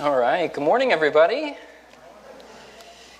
All 0.00 0.16
right. 0.16 0.50
Good 0.50 0.64
morning, 0.64 0.92
everybody. 0.92 1.58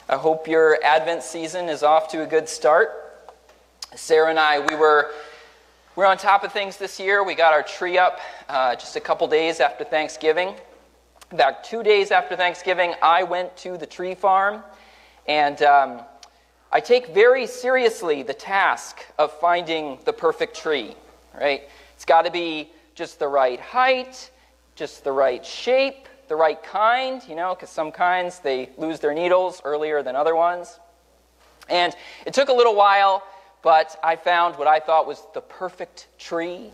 I 0.08 0.16
hope 0.16 0.48
your 0.48 0.82
Advent 0.82 1.22
season 1.22 1.68
is 1.68 1.82
off 1.82 2.08
to 2.12 2.22
a 2.22 2.26
good 2.26 2.48
start. 2.48 2.90
Sarah 3.95 4.30
and 4.30 4.38
I, 4.38 4.60
we 4.60 4.74
were 4.76 5.11
we're 5.95 6.06
on 6.06 6.16
top 6.16 6.43
of 6.43 6.54
things 6.54 6.79
this 6.79 6.98
year. 6.98 7.22
We 7.22 7.35
got 7.35 7.53
our 7.53 7.62
tree 7.62 7.98
up 7.98 8.19
uh, 8.48 8.77
just 8.77 8.96
a 8.96 9.01
couple 9.01 9.29
days 9.29 9.61
after 9.61 9.84
Thanksgiving. 9.84 10.54
About 11.32 11.64
two 11.64 11.82
days 11.82 12.11
after 12.11 12.34
Thanksgiving, 12.34 12.94
I 13.02 13.24
went 13.24 13.54
to 13.58 13.76
the 13.76 13.86
tree 13.86 14.14
farm, 14.14 14.62
and 15.28 15.60
um, 15.60 16.00
I 16.72 16.80
take 16.80 17.08
very 17.08 17.46
seriously 17.46 18.22
the 18.22 18.32
task 18.32 19.04
of 19.18 19.38
finding 19.38 19.98
the 20.06 20.14
perfect 20.14 20.56
tree. 20.56 20.94
Right? 21.38 21.68
It's 21.94 22.06
got 22.06 22.24
to 22.24 22.30
be 22.30 22.70
just 22.94 23.18
the 23.18 23.28
right 23.28 23.60
height, 23.60 24.30
just 24.76 25.04
the 25.04 25.12
right 25.12 25.44
shape 25.44 26.07
the 26.30 26.36
right 26.36 26.62
kind, 26.62 27.20
you 27.29 27.34
know, 27.34 27.57
because 27.57 27.70
some 27.70 27.90
kinds 27.90 28.38
they 28.38 28.71
lose 28.79 29.00
their 29.00 29.12
needles 29.12 29.61
earlier 29.64 30.00
than 30.00 30.14
other 30.14 30.36
ones. 30.36 30.79
And 31.68 31.93
it 32.25 32.34
took 32.34 32.48
a 32.48 32.52
little 32.52 32.77
while, 32.77 33.25
but 33.62 33.98
I 34.00 34.14
found 34.14 34.56
what 34.56 34.69
I 34.69 34.78
thought 34.78 35.08
was 35.08 35.20
the 35.34 35.41
perfect 35.41 36.06
tree. 36.20 36.70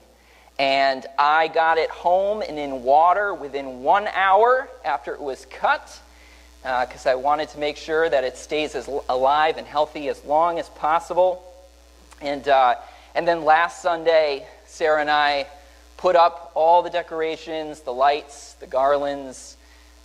And 0.59 1.07
I 1.19 1.49
got 1.49 1.79
it 1.79 1.89
home 1.89 2.43
and 2.47 2.59
in 2.59 2.83
water 2.83 3.33
within 3.33 3.83
one 3.83 4.09
hour 4.09 4.69
after 4.85 5.15
it 5.15 5.23
was 5.23 5.47
cut, 5.47 6.01
because 6.61 7.07
uh, 7.07 7.13
I 7.13 7.15
wanted 7.15 7.49
to 7.49 7.59
make 7.59 7.79
sure 7.79 8.11
that 8.11 8.25
it 8.25 8.37
stays 8.37 8.75
as 8.75 8.91
alive 9.09 9.57
and 9.57 9.67
healthy 9.67 10.11
as 10.11 10.23
long 10.25 10.59
as 10.59 10.69
possible. 10.69 11.43
And, 12.21 12.47
uh, 12.47 12.75
and 13.15 13.27
then 13.27 13.43
last 13.45 13.81
Sunday, 13.81 14.47
Sarah 14.67 15.01
and 15.01 15.11
I 15.11 15.47
put 15.97 16.17
up 16.17 16.53
all 16.55 16.83
the 16.83 16.91
decorations, 16.91 17.81
the 17.81 17.93
lights, 17.93 18.55
the 18.55 18.67
garlands, 18.67 19.57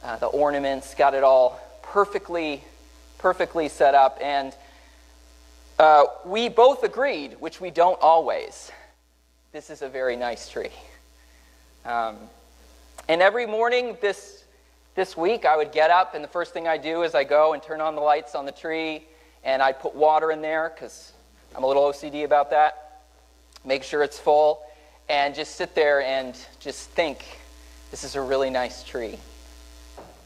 uh, 0.03 0.15
the 0.17 0.27
ornaments, 0.27 0.95
got 0.95 1.13
it 1.13 1.23
all 1.23 1.59
perfectly, 1.81 2.63
perfectly 3.17 3.67
set 3.67 3.93
up. 3.93 4.17
And 4.21 4.55
uh, 5.77 6.05
we 6.25 6.49
both 6.49 6.83
agreed, 6.83 7.35
which 7.39 7.59
we 7.59 7.71
don't 7.71 7.99
always, 8.01 8.71
this 9.51 9.69
is 9.69 9.81
a 9.81 9.89
very 9.89 10.15
nice 10.15 10.49
tree. 10.49 10.71
Um, 11.85 12.17
and 13.07 13.21
every 13.21 13.45
morning 13.45 13.97
this, 14.01 14.43
this 14.95 15.17
week, 15.17 15.45
I 15.45 15.57
would 15.57 15.71
get 15.71 15.89
up, 15.91 16.15
and 16.15 16.23
the 16.23 16.29
first 16.29 16.53
thing 16.53 16.67
I 16.67 16.77
do 16.77 17.03
is 17.03 17.15
I 17.15 17.23
go 17.23 17.53
and 17.53 17.61
turn 17.61 17.81
on 17.81 17.95
the 17.95 18.01
lights 18.01 18.35
on 18.35 18.45
the 18.45 18.51
tree, 18.51 19.03
and 19.43 19.61
I 19.61 19.71
put 19.71 19.95
water 19.95 20.31
in 20.31 20.41
there 20.41 20.71
because 20.73 21.11
I'm 21.55 21.63
a 21.63 21.67
little 21.67 21.83
OCD 21.83 22.23
about 22.23 22.51
that. 22.51 23.01
Make 23.65 23.83
sure 23.83 24.03
it's 24.03 24.19
full 24.19 24.63
and 25.11 25.35
just 25.35 25.55
sit 25.57 25.75
there 25.75 26.01
and 26.01 26.37
just 26.61 26.89
think, 26.91 27.25
this 27.91 28.05
is 28.05 28.15
a 28.15 28.21
really 28.21 28.49
nice 28.49 28.81
tree. 28.81 29.19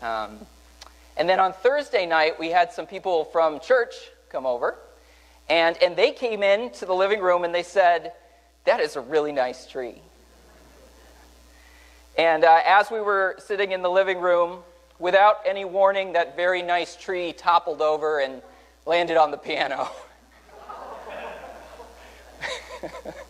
Um, 0.04 0.38
and 1.18 1.28
then 1.28 1.40
on 1.40 1.54
Thursday 1.54 2.06
night, 2.06 2.40
we 2.40 2.52
had 2.52 2.72
some 2.72 2.86
people 2.86 3.26
from 3.26 3.60
church 3.60 3.96
come 4.30 4.46
over, 4.46 4.76
and, 5.50 5.76
and 5.82 5.96
they 5.96 6.12
came 6.12 6.44
in 6.44 6.70
to 6.74 6.86
the 6.86 6.94
living 6.94 7.20
room 7.20 7.44
and 7.44 7.56
they 7.56 7.64
said, 7.64 8.14
That 8.66 8.80
is 8.80 8.96
a 8.96 9.02
really 9.02 9.32
nice 9.32 9.66
tree. 9.66 9.96
And 12.16 12.44
uh, 12.44 12.62
as 12.64 12.92
we 12.92 13.02
were 13.02 13.38
sitting 13.40 13.72
in 13.72 13.82
the 13.82 13.90
living 13.90 14.20
room, 14.20 14.60
without 15.00 15.38
any 15.48 15.66
warning, 15.66 16.14
that 16.14 16.36
very 16.36 16.62
nice 16.62 16.96
tree 16.96 17.34
toppled 17.34 17.82
over 17.82 18.20
and 18.20 18.44
landed 18.86 19.18
on 19.18 19.32
the 19.32 19.38
piano. 19.38 19.90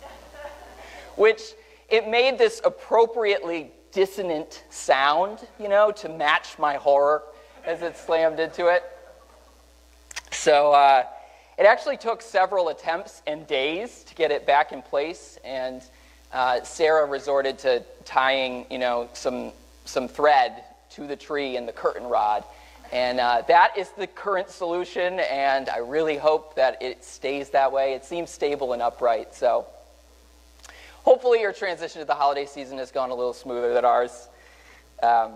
which 1.16 1.42
it 1.90 2.08
made 2.08 2.38
this 2.38 2.62
appropriately 2.64 3.72
dissonant 3.92 4.64
sound, 4.70 5.48
you 5.60 5.70
know, 5.70 5.92
to 5.92 6.10
match 6.10 6.60
my 6.60 6.76
horror 6.76 7.24
as 7.66 7.82
it 7.82 7.98
slammed 7.98 8.40
into 8.40 8.68
it. 8.68 8.84
So 10.32 10.74
uh, 10.74 11.06
it 11.58 11.66
actually 11.66 11.98
took 11.98 12.22
several 12.22 12.70
attempts 12.70 13.22
and 13.26 13.48
days 13.48 14.04
to 14.04 14.16
get 14.16 14.32
it 14.32 14.46
back 14.46 14.72
in 14.72 14.82
place, 14.82 15.40
and 15.46 15.82
uh, 16.34 16.64
Sarah 16.64 17.06
resorted 17.06 17.58
to 17.60 17.84
tying, 18.04 18.66
you 18.70 18.80
know, 18.80 19.10
some 19.14 19.52
some 19.86 20.08
thread 20.08 20.64
to 20.90 21.08
the 21.08 21.16
tree 21.16 21.58
and 21.58 21.68
the 21.68 21.72
curtain 21.72 22.08
rod. 22.08 22.44
And 22.92 23.20
uh, 23.20 23.44
that 23.48 23.78
is 23.78 23.90
the 23.92 24.08
current 24.08 24.50
solution, 24.50 25.20
and 25.20 25.70
I 25.70 25.78
really 25.78 26.18
hope 26.18 26.56
that 26.56 26.82
it 26.82 27.04
stays 27.04 27.50
that 27.52 27.72
way. 27.72 27.94
It 27.94 28.04
seems 28.06 28.30
stable 28.30 28.74
and 28.74 28.82
upright, 28.82 29.34
so 29.34 29.66
hopefully 31.06 31.40
your 31.40 31.54
transition 31.54 32.02
to 32.02 32.06
the 32.06 32.16
holiday 32.16 32.48
season 32.48 32.80
has 32.80 32.92
gone 32.92 33.12
a 33.12 33.16
little 33.16 33.32
smoother 33.32 33.76
than 33.76 33.86
ours. 33.86 34.28
Um, 35.04 35.34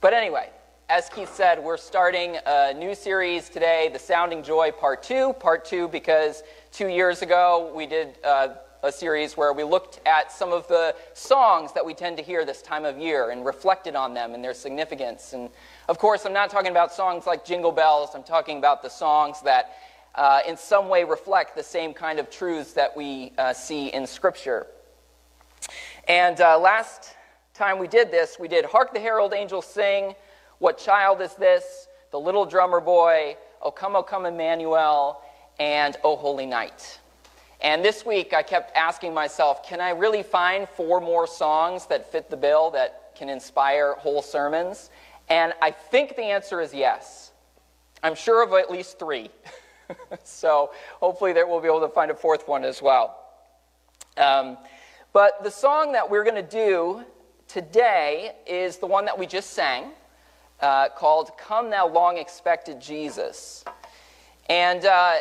but 0.00 0.14
anyway, 0.14 0.50
as 0.88 1.08
Keith 1.08 1.34
said, 1.34 1.58
we're 1.58 1.76
starting 1.76 2.36
a 2.46 2.72
new 2.72 2.94
series 2.94 3.48
today, 3.48 3.90
The 3.92 3.98
Sounding 3.98 4.44
Joy 4.44 4.70
Part 4.70 5.02
2. 5.02 5.32
Part 5.32 5.64
2 5.64 5.88
because 5.88 6.44
two 6.70 6.86
years 6.86 7.22
ago 7.22 7.72
we 7.74 7.86
did 7.86 8.18
uh, 8.22 8.50
a 8.84 8.92
series 8.92 9.36
where 9.36 9.52
we 9.52 9.64
looked 9.64 10.00
at 10.06 10.30
some 10.30 10.52
of 10.52 10.68
the 10.68 10.94
songs 11.12 11.72
that 11.72 11.84
we 11.84 11.92
tend 11.92 12.16
to 12.18 12.22
hear 12.22 12.44
this 12.44 12.62
time 12.62 12.84
of 12.84 12.96
year 12.96 13.30
and 13.30 13.44
reflected 13.44 13.96
on 13.96 14.14
them 14.14 14.32
and 14.32 14.44
their 14.44 14.54
significance. 14.54 15.32
And 15.32 15.50
of 15.88 15.98
course, 15.98 16.24
I'm 16.24 16.32
not 16.32 16.50
talking 16.50 16.70
about 16.70 16.92
songs 16.92 17.26
like 17.26 17.44
Jingle 17.44 17.72
Bells, 17.72 18.10
I'm 18.14 18.22
talking 18.22 18.58
about 18.58 18.80
the 18.80 18.90
songs 18.90 19.40
that 19.42 19.72
uh, 20.14 20.40
in 20.46 20.56
some 20.56 20.88
way 20.88 21.02
reflect 21.02 21.56
the 21.56 21.64
same 21.64 21.92
kind 21.92 22.20
of 22.20 22.30
truths 22.30 22.74
that 22.74 22.96
we 22.96 23.32
uh, 23.38 23.52
see 23.52 23.88
in 23.88 24.06
Scripture. 24.06 24.68
And 26.08 26.38
uh, 26.40 26.58
last 26.58 27.14
time 27.54 27.78
we 27.78 27.88
did 27.88 28.10
this, 28.10 28.36
we 28.38 28.46
did 28.46 28.66
Hark 28.66 28.92
the 28.92 29.00
Herald 29.00 29.32
Angels 29.32 29.66
Sing, 29.66 30.14
What 30.58 30.76
Child 30.76 31.22
Is 31.22 31.34
This, 31.34 31.88
The 32.10 32.20
Little 32.20 32.44
Drummer 32.44 32.80
Boy, 32.80 33.36
O 33.62 33.70
Come, 33.70 33.96
O 33.96 34.02
Come 34.02 34.26
Emmanuel, 34.26 35.22
and 35.58 35.96
O 36.04 36.16
Holy 36.16 36.44
Night. 36.44 37.00
And 37.62 37.82
this 37.82 38.04
week 38.04 38.34
I 38.34 38.42
kept 38.42 38.76
asking 38.76 39.14
myself, 39.14 39.66
can 39.66 39.80
I 39.80 39.90
really 39.90 40.22
find 40.22 40.68
four 40.68 41.00
more 41.00 41.26
songs 41.26 41.86
that 41.86 42.12
fit 42.12 42.28
the 42.28 42.36
bill 42.36 42.70
that 42.72 43.12
can 43.14 43.30
inspire 43.30 43.94
whole 43.94 44.20
sermons? 44.20 44.90
And 45.30 45.54
I 45.62 45.70
think 45.70 46.16
the 46.16 46.24
answer 46.24 46.60
is 46.60 46.74
yes. 46.74 47.32
I'm 48.02 48.14
sure 48.14 48.42
of 48.42 48.52
at 48.52 48.70
least 48.70 48.98
three. 48.98 49.30
so 50.24 50.72
hopefully 51.00 51.32
that 51.32 51.48
we'll 51.48 51.62
be 51.62 51.68
able 51.68 51.80
to 51.80 51.88
find 51.88 52.10
a 52.10 52.14
fourth 52.14 52.46
one 52.46 52.62
as 52.62 52.82
well. 52.82 53.20
Um, 54.18 54.58
but 55.14 55.42
the 55.44 55.50
song 55.50 55.92
that 55.92 56.10
we're 56.10 56.24
going 56.24 56.34
to 56.34 56.42
do 56.42 57.04
today 57.46 58.32
is 58.48 58.78
the 58.78 58.86
one 58.86 59.04
that 59.04 59.16
we 59.16 59.26
just 59.26 59.50
sang 59.50 59.92
uh, 60.60 60.88
called 60.88 61.30
Come 61.38 61.70
Thou 61.70 61.86
Long 61.86 62.18
Expected 62.18 62.80
Jesus. 62.80 63.64
And 64.48 64.84
uh, 64.84 65.18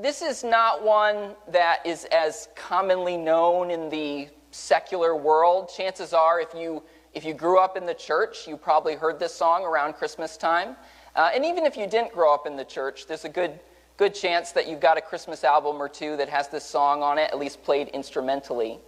this 0.00 0.22
is 0.22 0.42
not 0.42 0.82
one 0.82 1.36
that 1.48 1.84
is 1.84 2.06
as 2.06 2.48
commonly 2.56 3.18
known 3.18 3.70
in 3.70 3.90
the 3.90 4.28
secular 4.50 5.14
world. 5.14 5.70
Chances 5.76 6.14
are, 6.14 6.40
if 6.40 6.54
you, 6.54 6.82
if 7.12 7.22
you 7.22 7.34
grew 7.34 7.58
up 7.58 7.76
in 7.76 7.84
the 7.84 7.94
church, 7.94 8.48
you 8.48 8.56
probably 8.56 8.94
heard 8.94 9.18
this 9.18 9.34
song 9.34 9.62
around 9.62 9.92
Christmas 9.92 10.38
time. 10.38 10.74
Uh, 11.14 11.30
and 11.34 11.44
even 11.44 11.66
if 11.66 11.76
you 11.76 11.86
didn't 11.86 12.14
grow 12.14 12.32
up 12.32 12.46
in 12.46 12.56
the 12.56 12.64
church, 12.64 13.06
there's 13.06 13.26
a 13.26 13.28
good, 13.28 13.60
good 13.98 14.14
chance 14.14 14.52
that 14.52 14.66
you've 14.66 14.80
got 14.80 14.96
a 14.96 15.02
Christmas 15.02 15.44
album 15.44 15.76
or 15.76 15.88
two 15.88 16.16
that 16.16 16.30
has 16.30 16.48
this 16.48 16.64
song 16.64 17.02
on 17.02 17.18
it, 17.18 17.30
at 17.30 17.38
least 17.38 17.62
played 17.62 17.88
instrumentally. 17.88 18.78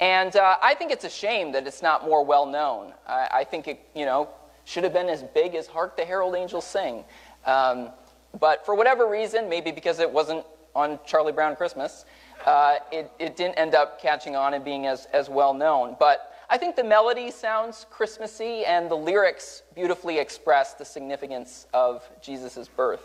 And 0.00 0.34
uh, 0.34 0.56
I 0.62 0.74
think 0.74 0.90
it's 0.90 1.04
a 1.04 1.10
shame 1.10 1.52
that 1.52 1.66
it's 1.66 1.82
not 1.82 2.04
more 2.04 2.24
well 2.24 2.46
known. 2.46 2.94
I, 3.06 3.28
I, 3.32 3.44
think 3.44 3.68
it, 3.68 3.86
you 3.94 4.06
know, 4.06 4.30
should 4.64 4.82
have 4.84 4.94
been 4.94 5.10
as 5.10 5.22
big 5.22 5.54
as 5.54 5.66
Hark 5.66 5.96
the 5.96 6.04
Herald 6.04 6.34
Angels 6.34 6.66
Sing. 6.66 7.04
Um, 7.44 7.90
but 8.38 8.64
for 8.64 8.74
whatever 8.74 9.08
reason, 9.08 9.48
maybe 9.48 9.70
because 9.70 9.98
it 9.98 10.10
wasn't 10.10 10.44
on 10.74 10.98
Charlie 11.04 11.32
Brown 11.32 11.54
Christmas, 11.54 12.06
uh, 12.46 12.76
it, 12.90 13.10
it 13.18 13.36
didn't 13.36 13.56
end 13.56 13.74
up 13.74 14.00
catching 14.00 14.36
on 14.36 14.54
and 14.54 14.64
being 14.64 14.86
as, 14.86 15.06
as 15.12 15.28
well 15.28 15.52
known. 15.52 15.96
But 15.98 16.34
I 16.48 16.56
think 16.56 16.76
the 16.76 16.84
melody 16.84 17.30
sounds 17.30 17.86
Christmassy, 17.90 18.64
and 18.64 18.90
the 18.90 18.96
lyrics 18.96 19.62
beautifully 19.74 20.18
express 20.18 20.74
the 20.74 20.84
significance 20.84 21.66
of 21.74 22.08
Jesus' 22.22 22.68
birth. 22.68 23.02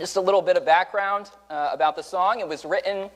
Just 0.00 0.16
a 0.16 0.20
little 0.20 0.42
bit 0.42 0.56
of 0.56 0.64
background 0.64 1.30
uh, 1.50 1.70
about 1.72 1.94
the 1.96 2.02
song. 2.02 2.40
It 2.40 2.48
was 2.48 2.64
written 2.64 3.10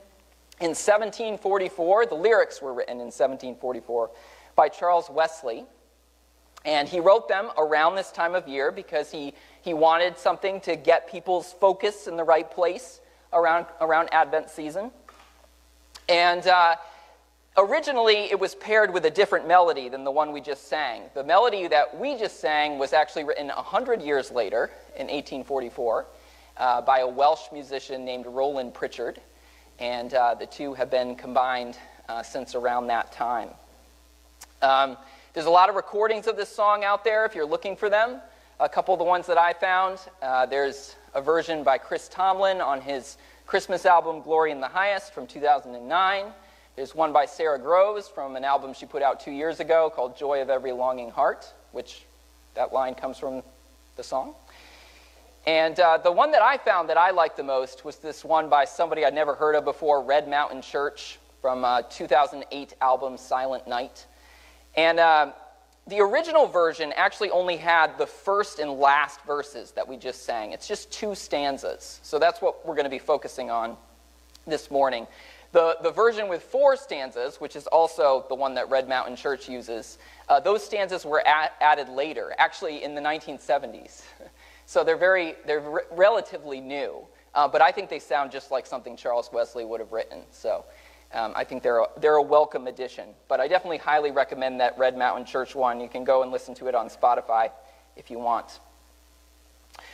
in 0.60 0.70
1744, 0.70 2.06
the 2.06 2.14
lyrics 2.16 2.60
were 2.60 2.74
written 2.74 2.94
in 2.94 3.06
1744 3.06 4.10
by 4.56 4.68
Charles 4.68 5.08
Wesley. 5.08 5.64
And 6.64 6.88
he 6.88 6.98
wrote 6.98 7.28
them 7.28 7.50
around 7.56 7.94
this 7.94 8.10
time 8.10 8.34
of 8.34 8.48
year 8.48 8.72
because 8.72 9.12
he, 9.12 9.34
he 9.62 9.72
wanted 9.72 10.18
something 10.18 10.60
to 10.62 10.74
get 10.74 11.08
people's 11.08 11.52
focus 11.52 12.08
in 12.08 12.16
the 12.16 12.24
right 12.24 12.50
place 12.50 13.00
around, 13.32 13.66
around 13.80 14.08
Advent 14.12 14.50
season. 14.50 14.90
And 16.08 16.44
uh, 16.48 16.74
originally, 17.56 18.24
it 18.32 18.40
was 18.40 18.56
paired 18.56 18.92
with 18.92 19.04
a 19.04 19.10
different 19.10 19.46
melody 19.46 19.88
than 19.88 20.02
the 20.02 20.10
one 20.10 20.32
we 20.32 20.40
just 20.40 20.66
sang. 20.66 21.02
The 21.14 21.22
melody 21.22 21.68
that 21.68 21.96
we 21.96 22.18
just 22.18 22.40
sang 22.40 22.78
was 22.78 22.92
actually 22.92 23.24
written 23.24 23.46
100 23.46 24.02
years 24.02 24.32
later, 24.32 24.70
in 24.96 25.06
1844, 25.06 26.06
uh, 26.56 26.82
by 26.82 26.98
a 26.98 27.06
Welsh 27.06 27.52
musician 27.52 28.04
named 28.04 28.26
Rowland 28.26 28.74
Prichard 28.74 29.20
and 29.78 30.12
uh, 30.14 30.34
the 30.34 30.46
two 30.46 30.74
have 30.74 30.90
been 30.90 31.14
combined 31.14 31.78
uh, 32.08 32.22
since 32.22 32.54
around 32.54 32.88
that 32.88 33.12
time. 33.12 33.50
Um, 34.62 34.96
There's 35.34 35.46
a 35.46 35.50
lot 35.50 35.68
of 35.68 35.76
recordings 35.76 36.26
of 36.26 36.36
this 36.36 36.48
song 36.48 36.82
out 36.84 37.04
there 37.04 37.24
if 37.24 37.34
you're 37.34 37.46
looking 37.46 37.76
for 37.76 37.88
them. 37.88 38.20
A 38.60 38.68
couple 38.68 38.92
of 38.92 38.98
the 38.98 39.04
ones 39.04 39.26
that 39.26 39.38
I 39.38 39.52
found 39.52 40.00
uh, 40.20 40.46
there's 40.46 40.96
a 41.14 41.22
version 41.22 41.62
by 41.62 41.78
Chris 41.78 42.08
Tomlin 42.08 42.60
on 42.60 42.80
his 42.80 43.16
Christmas 43.46 43.86
album 43.86 44.20
Glory 44.20 44.50
in 44.50 44.60
the 44.60 44.68
Highest 44.68 45.14
from 45.14 45.26
2009. 45.26 46.24
There's 46.74 46.94
one 46.94 47.12
by 47.12 47.26
Sara 47.26 47.58
Groves 47.58 48.08
from 48.08 48.36
an 48.36 48.44
album 48.44 48.74
she 48.74 48.84
put 48.84 49.02
out 49.02 49.20
two 49.20 49.30
years 49.30 49.60
ago 49.60 49.90
called 49.94 50.16
Joy 50.16 50.42
of 50.42 50.50
Every 50.50 50.72
Longing 50.72 51.10
Heart, 51.10 51.46
which 51.72 52.02
that 52.54 52.72
line 52.72 52.94
comes 52.94 53.16
from 53.16 53.42
the 53.96 54.02
song. 54.02 54.34
And 55.48 55.80
uh, 55.80 55.96
the 55.96 56.12
one 56.12 56.30
that 56.32 56.42
I 56.42 56.58
found 56.58 56.90
that 56.90 56.98
I 56.98 57.10
liked 57.10 57.38
the 57.38 57.42
most 57.42 57.82
was 57.82 57.96
this 57.96 58.22
one 58.22 58.50
by 58.50 58.66
somebody 58.66 59.06
I'd 59.06 59.14
never 59.14 59.34
heard 59.34 59.54
of 59.54 59.64
before, 59.64 60.02
Red 60.02 60.28
Mountain 60.28 60.60
Church, 60.60 61.18
from 61.40 61.64
uh, 61.64 61.80
2008 61.88 62.74
album 62.82 63.16
Silent 63.16 63.66
Night. 63.66 64.04
And 64.76 65.00
uh, 65.00 65.32
the 65.86 66.00
original 66.00 66.48
version 66.48 66.92
actually 66.96 67.30
only 67.30 67.56
had 67.56 67.96
the 67.96 68.06
first 68.06 68.58
and 68.58 68.72
last 68.72 69.22
verses 69.22 69.70
that 69.70 69.88
we 69.88 69.96
just 69.96 70.26
sang. 70.26 70.52
It's 70.52 70.68
just 70.68 70.92
two 70.92 71.14
stanzas. 71.14 72.00
So 72.02 72.18
that's 72.18 72.42
what 72.42 72.66
we're 72.66 72.74
going 72.74 72.84
to 72.84 72.90
be 72.90 72.98
focusing 72.98 73.50
on 73.50 73.78
this 74.46 74.70
morning. 74.70 75.06
The, 75.52 75.78
the 75.82 75.90
version 75.90 76.28
with 76.28 76.42
four 76.42 76.76
stanzas, 76.76 77.36
which 77.36 77.56
is 77.56 77.66
also 77.68 78.26
the 78.28 78.34
one 78.34 78.54
that 78.56 78.68
Red 78.68 78.86
Mountain 78.86 79.16
Church 79.16 79.48
uses, 79.48 79.96
uh, 80.28 80.40
those 80.40 80.62
stanzas 80.62 81.06
were 81.06 81.26
at, 81.26 81.54
added 81.62 81.88
later, 81.88 82.34
actually 82.36 82.84
in 82.84 82.94
the 82.94 83.00
1970s. 83.00 84.02
So 84.68 84.84
they're 84.84 84.96
very, 84.96 85.34
they're 85.46 85.60
re- 85.60 85.82
relatively 85.90 86.60
new. 86.60 87.00
Uh, 87.34 87.48
but 87.48 87.62
I 87.62 87.72
think 87.72 87.88
they 87.88 87.98
sound 87.98 88.30
just 88.30 88.50
like 88.50 88.66
something 88.66 88.96
Charles 88.96 89.30
Wesley 89.32 89.64
would 89.64 89.80
have 89.80 89.92
written. 89.92 90.20
So 90.30 90.64
um, 91.12 91.32
I 91.34 91.42
think 91.42 91.62
they're 91.62 91.80
a, 91.80 91.86
they're 91.98 92.16
a 92.16 92.22
welcome 92.22 92.66
addition. 92.66 93.08
But 93.28 93.40
I 93.40 93.48
definitely 93.48 93.78
highly 93.78 94.10
recommend 94.10 94.60
that 94.60 94.76
Red 94.78 94.96
Mountain 94.96 95.24
Church 95.24 95.54
one. 95.54 95.80
You 95.80 95.88
can 95.88 96.04
go 96.04 96.22
and 96.22 96.30
listen 96.30 96.54
to 96.56 96.68
it 96.68 96.74
on 96.74 96.88
Spotify 96.88 97.50
if 97.96 98.10
you 98.10 98.18
want. 98.18 98.60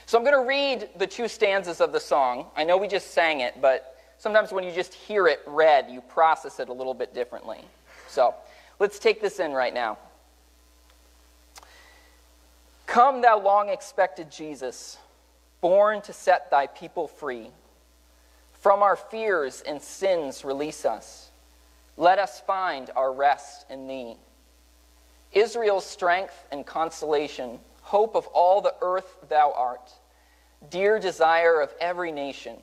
So 0.07 0.19
I'm 0.19 0.25
going 0.25 0.37
to 0.37 0.47
read 0.47 0.89
the 0.99 1.07
two 1.07 1.29
stanzas 1.29 1.81
of 1.81 1.93
the 1.93 2.01
song. 2.01 2.47
I 2.57 2.65
know 2.65 2.77
we 2.77 2.89
just 2.89 3.13
sang 3.13 3.41
it, 3.41 3.61
but 3.63 3.95
Sometimes 4.19 4.53
when 4.53 4.65
you 4.65 4.73
just 4.73 4.95
hear 4.95 5.27
it 5.27 5.41
read, 5.47 5.91
you 5.91 6.01
process 6.01 6.61
it 6.61 6.69
a 6.69 6.73
little 6.73 6.95
bit 6.95 7.13
differently. 7.15 7.59
So 8.09 8.35
let's 8.79 8.99
take 8.99 9.21
this 9.21 9.39
in 9.39 9.53
right 9.53 9.75
now. 9.75 9.99
Come, 12.87 13.23
thou 13.23 13.41
long 13.41 13.69
expected 13.69 14.31
Jesus, 14.31 14.99
born 15.61 16.01
to 16.03 16.13
set 16.13 16.51
thy 16.51 16.67
people 16.67 17.09
free. 17.09 17.49
From 18.61 18.83
our 18.83 18.97
fears 18.97 19.63
and 19.67 19.81
sins, 19.81 20.45
release 20.45 20.85
us. 20.85 21.31
Let 21.97 22.19
us 22.19 22.41
find 22.41 22.91
our 22.97 23.13
rest 23.13 23.67
in 23.71 23.87
thee. 23.87 24.17
Israel's 25.33 25.87
strength 25.87 26.47
and 26.53 26.65
consolation, 26.65 27.59
hope 27.83 28.15
of 28.15 28.27
all 28.29 28.61
the 28.61 28.75
earth 28.81 29.17
thou 29.29 29.53
art, 29.57 29.93
dear 30.71 30.99
desire 30.99 31.61
of 31.61 31.73
every 31.81 32.13
nation 32.13 32.57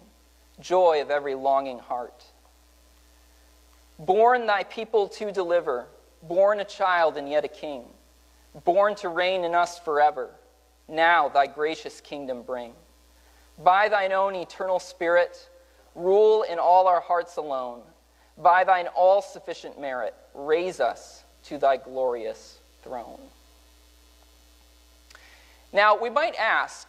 joy 0.62 1.02
of 1.02 1.10
every 1.10 1.36
longing 1.36 1.80
heart. 1.80 2.24
Born 4.00 4.46
thy 4.46 4.64
people 4.64 5.08
to 5.10 5.32
deliver, 5.32 5.86
born 6.24 6.60
a 6.60 6.66
child 6.66 7.18
and 7.18 7.30
yet 7.30 7.44
a 7.44 7.50
king, 7.50 7.84
born 8.64 8.96
to 8.96 9.10
reign 9.10 9.44
in 9.44 9.56
us 9.56 9.80
forever, 9.80 10.30
now 10.88 11.30
thy 11.30 11.48
gracious 11.48 12.02
kingdom 12.02 12.44
bring. 12.44 12.74
By 13.58 13.90
thine 13.90 14.12
own 14.12 14.36
eternal 14.36 14.80
spirit, 14.80 15.50
rule 15.96 16.44
in 16.44 16.60
all 16.60 16.88
our 16.88 17.02
hearts 17.02 17.38
alone. 17.38 17.82
By 18.38 18.64
thine 18.64 18.88
all 18.88 19.22
sufficient 19.22 19.80
merit, 19.80 20.16
raise 20.34 20.80
us 20.80 21.24
to 21.44 21.58
thy 21.58 21.78
glorious 21.78 22.60
throne. 22.84 23.20
Now, 25.74 25.98
we 25.98 26.10
might 26.10 26.36
ask, 26.36 26.88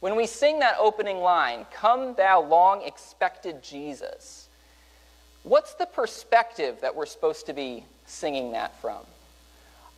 when 0.00 0.16
we 0.16 0.26
sing 0.26 0.58
that 0.58 0.76
opening 0.78 1.18
line, 1.18 1.66
Come, 1.72 2.14
thou 2.14 2.42
long 2.42 2.82
expected 2.82 3.62
Jesus, 3.62 4.48
what's 5.42 5.74
the 5.74 5.86
perspective 5.86 6.80
that 6.82 6.94
we're 6.94 7.06
supposed 7.06 7.46
to 7.46 7.52
be 7.52 7.84
singing 8.06 8.52
that 8.52 8.78
from? 8.80 9.00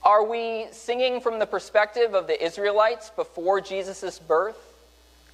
Are 0.02 0.24
we 0.24 0.66
singing 0.72 1.20
from 1.20 1.38
the 1.38 1.46
perspective 1.46 2.14
of 2.14 2.26
the 2.26 2.42
Israelites 2.42 3.10
before 3.10 3.60
Jesus' 3.60 4.18
birth, 4.18 4.56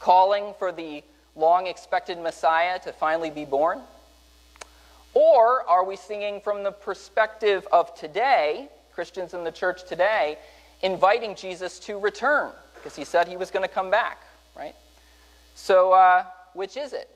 calling 0.01 0.55
for 0.59 0.73
the 0.73 1.05
long 1.37 1.69
expected 1.69 2.19
Messiah 2.19 2.79
to 2.81 2.93
finally 2.93 3.31
be 3.31 3.45
born? 3.45 3.81
Or 5.15 5.63
are 5.69 5.85
we 5.85 5.95
singing 5.95 6.41
from 6.41 6.65
the 6.65 6.73
perspective 6.73 7.67
of 7.71 7.95
today, 7.95 8.69
Christians 8.93 9.35
in 9.35 9.45
the 9.45 9.53
church 9.53 9.87
today, 9.89 10.37
inviting 10.83 11.37
Jesus 11.37 11.79
to 11.81 11.99
return 11.99 12.51
because 12.75 12.97
he 12.97 13.05
said 13.05 13.29
he 13.29 13.37
was 13.37 13.51
going 13.51 13.63
to 13.67 13.73
come 13.73 13.91
back? 13.91 14.19
right? 14.57 14.75
So, 15.55 15.93
uh, 15.93 16.25
which 16.55 16.77
is 16.77 16.93
it? 16.93 17.09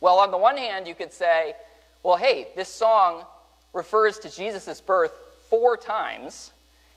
Well, 0.00 0.18
on 0.18 0.30
the 0.30 0.38
one 0.38 0.56
hand, 0.56 0.88
you 0.88 0.94
could 0.94 1.12
say, 1.12 1.54
well, 2.02 2.16
hey, 2.16 2.48
this 2.56 2.68
song 2.68 3.24
refers 3.72 4.18
to 4.20 4.30
Jesus' 4.34 4.80
birth 4.80 5.12
four 5.50 5.76
times 5.76 6.52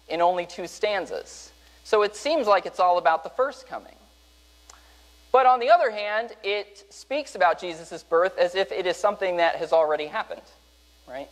in 0.07 0.21
only 0.21 0.45
two 0.45 0.67
stanzas. 0.67 1.51
So 1.83 2.03
it 2.03 2.15
seems 2.15 2.47
like 2.47 2.65
it's 2.65 2.79
all 2.79 2.97
about 2.97 3.23
the 3.23 3.29
first 3.29 3.67
coming. 3.67 3.95
But 5.31 5.45
on 5.45 5.59
the 5.59 5.69
other 5.69 5.91
hand, 5.91 6.31
it 6.43 6.85
speaks 6.89 7.35
about 7.35 7.59
Jesus' 7.59 8.03
birth 8.03 8.37
as 8.37 8.55
if 8.55 8.71
it 8.71 8.85
is 8.85 8.95
something 8.95 9.37
that 9.37 9.55
has 9.55 9.73
already 9.73 10.05
happened, 10.05 10.43
right? 11.07 11.27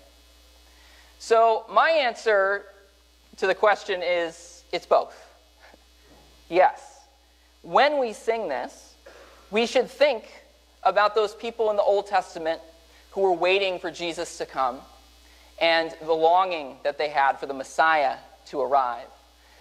So 1.19 1.65
my 1.69 1.91
answer 1.91 2.65
to 3.37 3.47
the 3.47 3.55
question 3.55 4.01
is 4.03 4.63
it's 4.73 4.87
both. 4.87 5.15
yes 6.49 6.91
when 7.61 7.99
we 7.99 8.13
sing 8.13 8.47
this, 8.47 8.95
we 9.49 9.65
should 9.65 9.89
think 9.89 10.25
about 10.83 11.13
those 11.13 11.35
people 11.35 11.69
in 11.69 11.75
the 11.75 11.83
Old 11.83 12.07
Testament 12.07 12.61
who 13.11 13.21
were 13.21 13.33
waiting 13.33 13.79
for 13.79 13.91
Jesus 13.91 14.37
to 14.37 14.45
come 14.45 14.79
and 15.61 15.95
the 16.01 16.13
longing 16.13 16.75
that 16.83 16.97
they 16.97 17.09
had 17.09 17.39
for 17.39 17.45
the 17.45 17.53
Messiah 17.53 18.17
to 18.47 18.59
arrive. 18.59 19.07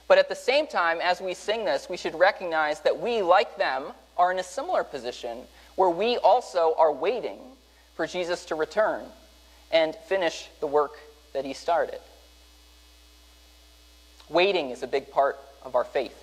But 0.09 0.19
at 0.19 0.29
the 0.29 0.35
same 0.35 0.67
time, 0.67 0.99
as 1.01 1.21
we 1.21 1.35
sing 1.35 1.65
this, 1.65 1.89
we 1.89 1.97
should 1.97 2.19
recognize 2.19 2.81
that 2.81 2.99
we, 2.99 3.23
like 3.23 3.57
them, 3.59 3.85
are 4.17 4.33
in 4.33 4.39
a 4.39 4.43
similar 4.43 4.83
position 4.83 5.43
where 5.77 5.91
we 5.91 6.17
also 6.17 6.75
are 6.79 6.91
waiting 6.91 7.39
for 7.95 8.07
Jesus 8.07 8.47
to 8.47 8.55
return 8.55 9.05
and 9.71 9.95
finish 9.95 10.49
the 10.59 10.67
work 10.67 10.99
that 11.33 11.45
he 11.45 11.53
started. 11.53 12.01
Waiting 14.29 14.71
is 14.71 14.83
a 14.83 14.87
big 14.87 15.11
part 15.13 15.39
of 15.63 15.77
our 15.77 15.85
faith 15.85 16.17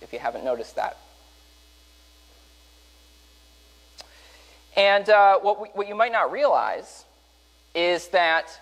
if 0.00 0.12
you 0.12 0.18
haven't 0.18 0.44
noticed 0.44 0.76
that. 0.76 0.96
And 4.76 5.08
uh, 5.08 5.38
what, 5.38 5.60
we, 5.60 5.68
what 5.68 5.88
you 5.88 5.94
might 5.94 6.12
not 6.12 6.32
realize 6.32 7.04
is 7.74 8.08
that 8.08 8.60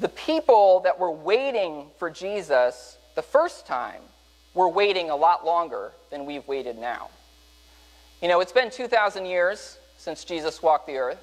the 0.00 0.08
people 0.08 0.80
that 0.80 0.98
were 0.98 1.10
waiting 1.10 1.86
for 1.98 2.10
Jesus 2.10 2.96
the 3.14 3.22
first 3.22 3.66
time 3.66 4.00
were 4.54 4.68
waiting 4.68 5.10
a 5.10 5.16
lot 5.16 5.44
longer 5.44 5.92
than 6.10 6.24
we've 6.24 6.46
waited 6.48 6.78
now. 6.78 7.10
You 8.22 8.28
know, 8.28 8.40
it's 8.40 8.52
been 8.52 8.70
2,000 8.70 9.26
years 9.26 9.78
since 9.98 10.24
Jesus 10.24 10.62
walked 10.62 10.86
the 10.86 10.96
earth, 10.96 11.22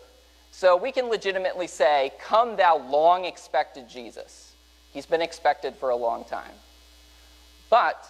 so 0.52 0.78
we 0.78 0.92
can 0.92 1.10
legitimately 1.10 1.68
say, 1.68 2.12
Come, 2.20 2.56
thou 2.56 2.78
long 2.78 3.26
expected 3.26 3.90
Jesus. 3.90 4.54
He's 4.94 5.06
been 5.06 5.22
expected 5.22 5.76
for 5.76 5.90
a 5.90 5.96
long 5.96 6.24
time. 6.24 6.54
But 7.70 8.08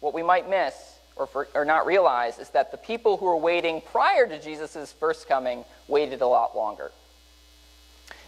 what 0.00 0.14
we 0.14 0.22
might 0.22 0.50
miss 0.50 0.74
or, 1.16 1.26
for, 1.26 1.48
or 1.54 1.64
not 1.64 1.86
realize 1.86 2.38
is 2.38 2.50
that 2.50 2.70
the 2.70 2.76
people 2.76 3.16
who 3.16 3.26
were 3.26 3.36
waiting 3.36 3.80
prior 3.80 4.26
to 4.26 4.40
Jesus' 4.40 4.92
first 4.92 5.28
coming 5.28 5.64
waited 5.86 6.20
a 6.20 6.26
lot 6.26 6.56
longer. 6.56 6.90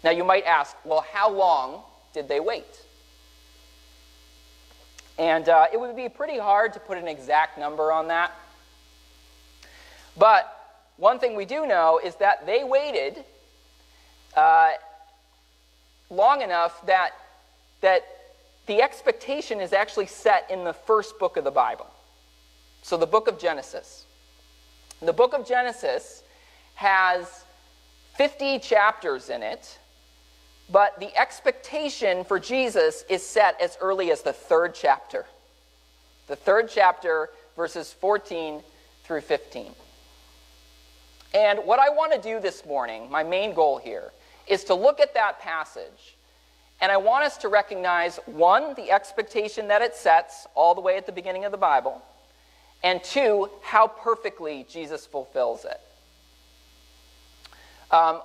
Now 0.03 0.11
you 0.11 0.25
might 0.25 0.45
ask, 0.45 0.77
well, 0.85 1.05
how 1.13 1.31
long 1.31 1.83
did 2.13 2.29
they 2.29 2.41
wait? 2.41 2.81
And 5.19 5.49
uh, 5.49 5.67
it 5.73 5.79
would 5.79 5.95
be 5.95 6.09
pretty 6.09 6.39
hard 6.39 6.73
to 6.73 6.81
put 6.81 6.97
an 6.97 7.07
exact 7.07 7.59
number 7.59 7.93
on 7.93 8.09
that. 8.09 8.33
But 10.17 10.57
one 10.97 11.19
thing 11.19 11.37
we 11.37 11.45
do 11.45 11.67
know 11.67 12.01
is 12.03 12.15
that 12.17 12.47
they 12.47 12.65
waited 12.65 13.25
uh, 14.37 14.71
long 16.09 16.43
enough 16.43 16.85
that, 16.87 17.13
that 17.81 18.05
the 18.67 18.83
expectation 18.83 19.61
is 19.61 19.73
actually 19.73 20.07
set 20.07 20.51
in 20.51 20.65
the 20.65 20.73
first 20.73 21.19
book 21.19 21.37
of 21.37 21.45
the 21.45 21.51
Bible. 21.51 21.87
So, 22.83 22.97
the 22.97 23.07
book 23.07 23.29
of 23.29 23.39
Genesis. 23.39 24.07
The 25.03 25.13
book 25.13 25.35
of 25.35 25.47
Genesis 25.47 26.23
has 26.75 27.45
50 28.17 28.59
chapters 28.61 29.29
in 29.29 29.43
it, 29.43 29.79
but 30.73 30.99
the 31.01 31.17
expectation 31.19 32.25
for 32.25 32.39
Jesus 32.39 33.05
is 33.09 33.27
set 33.27 33.61
as 33.61 33.77
early 33.81 34.11
as 34.11 34.23
the 34.23 34.33
third 34.33 34.75
chapter. 34.75 35.27
The 36.29 36.37
third 36.37 36.71
chapter, 36.73 37.31
verses 37.57 37.93
14 37.93 38.63
through 39.05 39.23
15. 39.23 39.73
And 41.35 41.61
what 41.61 41.79
I 41.79 41.91
want 41.91 42.13
to 42.13 42.21
do 42.21 42.41
this 42.41 42.65
morning, 42.65 43.11
my 43.11 43.23
main 43.23 43.55
goal 43.55 43.79
here, 43.79 44.13
is 44.47 44.65
to 44.65 44.75
look 44.75 45.01
at 45.01 45.15
that 45.15 45.41
passage 45.41 46.17
And 46.81 46.91
I 46.91 46.97
want 46.97 47.25
us 47.25 47.37
to 47.39 47.49
recognize 47.49 48.19
one, 48.27 48.75
the 48.75 48.91
expectation 48.91 49.69
that 49.69 49.83
it 49.83 49.95
sets 49.95 50.47
all 50.55 50.75
the 50.75 50.81
way 50.81 50.97
at 50.97 51.05
the 51.05 51.13
beginning 51.13 51.45
of 51.45 51.53
the 51.53 51.59
Bible, 51.59 52.01
and 52.83 53.05
two, 53.05 53.51
how 53.63 53.87
perfectly 53.87 54.67
Jesus 54.69 55.05
fulfills 55.05 55.67
it. 55.67 55.81
Um, 57.91 58.23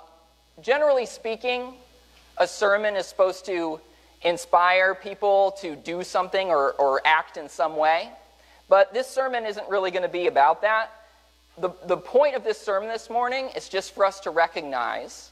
generally 0.62 1.06
speaking, 1.06 1.74
a 2.38 2.48
sermon 2.48 2.96
is 2.96 3.06
supposed 3.06 3.46
to 3.46 3.80
inspire 4.22 4.96
people 4.96 5.56
to 5.62 5.76
do 5.76 6.04
something 6.04 6.50
or, 6.50 6.74
or 6.74 7.02
act 7.06 7.38
in 7.38 7.48
some 7.48 7.78
way. 7.78 8.10
But 8.68 8.94
this 8.94 9.08
sermon 9.08 9.46
isn't 9.46 9.70
really 9.70 9.92
going 9.92 10.04
to 10.04 10.10
be 10.10 10.28
about 10.28 10.62
that. 10.62 10.92
The, 11.58 11.70
the 11.86 11.98
point 11.98 12.36
of 12.36 12.44
this 12.44 12.60
sermon 12.60 12.90
this 12.90 13.10
morning 13.10 13.50
is 13.56 13.70
just 13.70 13.94
for 13.94 14.04
us 14.04 14.20
to 14.22 14.32
recognize 14.32 15.30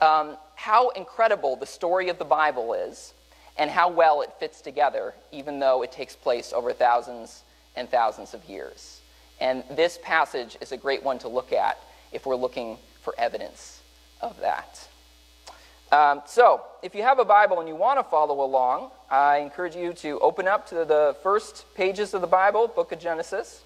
um, 0.00 0.36
how 0.56 0.88
incredible 0.90 1.56
the 1.56 1.66
story 1.66 2.08
of 2.08 2.18
the 2.18 2.24
Bible 2.24 2.72
is 2.72 3.14
and 3.58 3.70
how 3.70 3.90
well 3.90 4.22
it 4.22 4.32
fits 4.40 4.60
together, 4.60 5.14
even 5.30 5.60
though 5.60 5.82
it 5.82 5.92
takes 5.92 6.16
place 6.16 6.52
over 6.52 6.72
thousands 6.72 7.42
and 7.76 7.88
thousands 7.90 8.34
of 8.34 8.44
years. 8.46 9.00
And 9.40 9.62
this 9.70 9.98
passage 10.02 10.56
is 10.60 10.72
a 10.72 10.76
great 10.76 11.02
one 11.02 11.18
to 11.20 11.28
look 11.28 11.52
at 11.52 11.78
if 12.12 12.26
we're 12.26 12.36
looking 12.36 12.78
for 13.02 13.14
evidence 13.18 13.82
of 14.20 14.40
that. 14.40 14.88
Um, 15.92 16.22
so, 16.24 16.62
if 16.82 16.94
you 16.94 17.02
have 17.02 17.18
a 17.18 17.24
Bible 17.24 17.60
and 17.60 17.68
you 17.68 17.76
want 17.76 17.98
to 17.98 18.02
follow 18.02 18.42
along, 18.42 18.90
I 19.10 19.40
encourage 19.40 19.76
you 19.76 19.92
to 19.92 20.18
open 20.20 20.48
up 20.48 20.66
to 20.68 20.86
the 20.86 21.14
first 21.22 21.66
pages 21.74 22.14
of 22.14 22.22
the 22.22 22.26
Bible, 22.26 22.66
book 22.66 22.92
of 22.92 22.98
Genesis. 22.98 23.60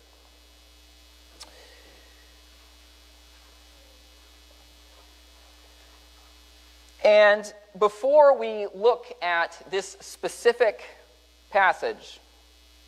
And 7.04 7.54
before 7.78 8.37
we 8.37 8.66
look 8.75 9.06
at 9.23 9.64
this 9.71 9.97
specific 10.00 10.83
passage, 11.50 12.18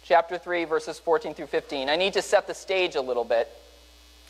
chapter 0.03 0.37
3, 0.37 0.65
verses 0.65 0.99
14 0.99 1.35
through 1.35 1.47
15, 1.47 1.89
I 1.89 1.95
need 1.95 2.15
to 2.15 2.23
set 2.23 2.49
the 2.49 2.55
stage 2.55 2.97
a 2.97 3.01
little 3.01 3.23
bit 3.23 3.49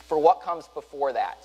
for 0.07 0.19
what 0.19 0.43
comes 0.43 0.69
before 0.69 1.15
that. 1.15 1.39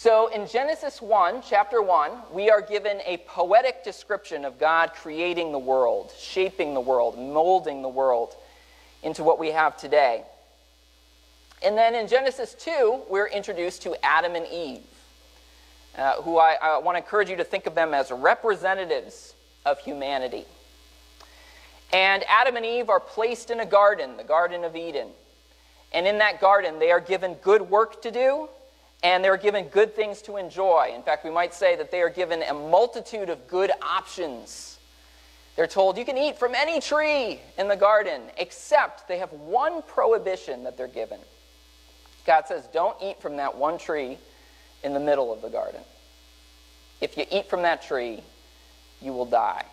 So 0.00 0.28
in 0.28 0.46
Genesis 0.46 1.02
1, 1.02 1.42
chapter 1.42 1.82
1, 1.82 2.12
we 2.32 2.50
are 2.50 2.62
given 2.62 3.00
a 3.04 3.16
poetic 3.26 3.82
description 3.82 4.44
of 4.44 4.56
God 4.56 4.92
creating 4.94 5.50
the 5.50 5.58
world, 5.58 6.12
shaping 6.16 6.72
the 6.72 6.80
world, 6.80 7.18
molding 7.18 7.82
the 7.82 7.88
world 7.88 8.36
into 9.02 9.24
what 9.24 9.40
we 9.40 9.48
have 9.48 9.76
today. 9.76 10.22
And 11.64 11.76
then 11.76 11.96
in 11.96 12.06
Genesis 12.06 12.54
2, 12.54 13.06
we're 13.10 13.26
introduced 13.26 13.82
to 13.82 13.96
Adam 14.04 14.36
and 14.36 14.46
Eve, 14.46 14.86
uh, 15.96 16.22
who 16.22 16.38
I, 16.38 16.56
I 16.62 16.78
want 16.78 16.94
to 16.94 17.02
encourage 17.02 17.28
you 17.28 17.34
to 17.34 17.42
think 17.42 17.66
of 17.66 17.74
them 17.74 17.92
as 17.92 18.12
representatives 18.12 19.34
of 19.66 19.80
humanity. 19.80 20.44
And 21.92 22.22
Adam 22.28 22.54
and 22.54 22.64
Eve 22.64 22.88
are 22.88 23.00
placed 23.00 23.50
in 23.50 23.58
a 23.58 23.66
garden, 23.66 24.16
the 24.16 24.22
Garden 24.22 24.62
of 24.62 24.76
Eden. 24.76 25.08
And 25.92 26.06
in 26.06 26.18
that 26.18 26.40
garden, 26.40 26.78
they 26.78 26.92
are 26.92 27.00
given 27.00 27.34
good 27.42 27.62
work 27.62 28.00
to 28.02 28.12
do 28.12 28.48
and 29.02 29.22
they're 29.22 29.36
given 29.36 29.66
good 29.68 29.94
things 29.94 30.22
to 30.22 30.36
enjoy. 30.36 30.92
In 30.94 31.02
fact, 31.02 31.24
we 31.24 31.30
might 31.30 31.54
say 31.54 31.76
that 31.76 31.90
they 31.90 32.00
are 32.00 32.10
given 32.10 32.42
a 32.42 32.54
multitude 32.54 33.30
of 33.30 33.46
good 33.46 33.70
options. 33.80 34.78
They're 35.56 35.66
told 35.66 35.98
you 35.98 36.04
can 36.04 36.18
eat 36.18 36.38
from 36.38 36.54
any 36.54 36.80
tree 36.80 37.40
in 37.58 37.68
the 37.68 37.76
garden, 37.76 38.22
except 38.36 39.08
they 39.08 39.18
have 39.18 39.32
one 39.32 39.82
prohibition 39.82 40.64
that 40.64 40.76
they're 40.76 40.88
given. 40.88 41.18
God 42.26 42.46
says, 42.46 42.66
don't 42.72 42.96
eat 43.02 43.20
from 43.20 43.36
that 43.36 43.56
one 43.56 43.78
tree 43.78 44.18
in 44.82 44.94
the 44.94 45.00
middle 45.00 45.32
of 45.32 45.42
the 45.42 45.48
garden. 45.48 45.80
If 47.00 47.16
you 47.16 47.24
eat 47.30 47.48
from 47.48 47.62
that 47.62 47.82
tree, 47.82 48.22
you 49.00 49.12
will 49.12 49.24
die. 49.24 49.64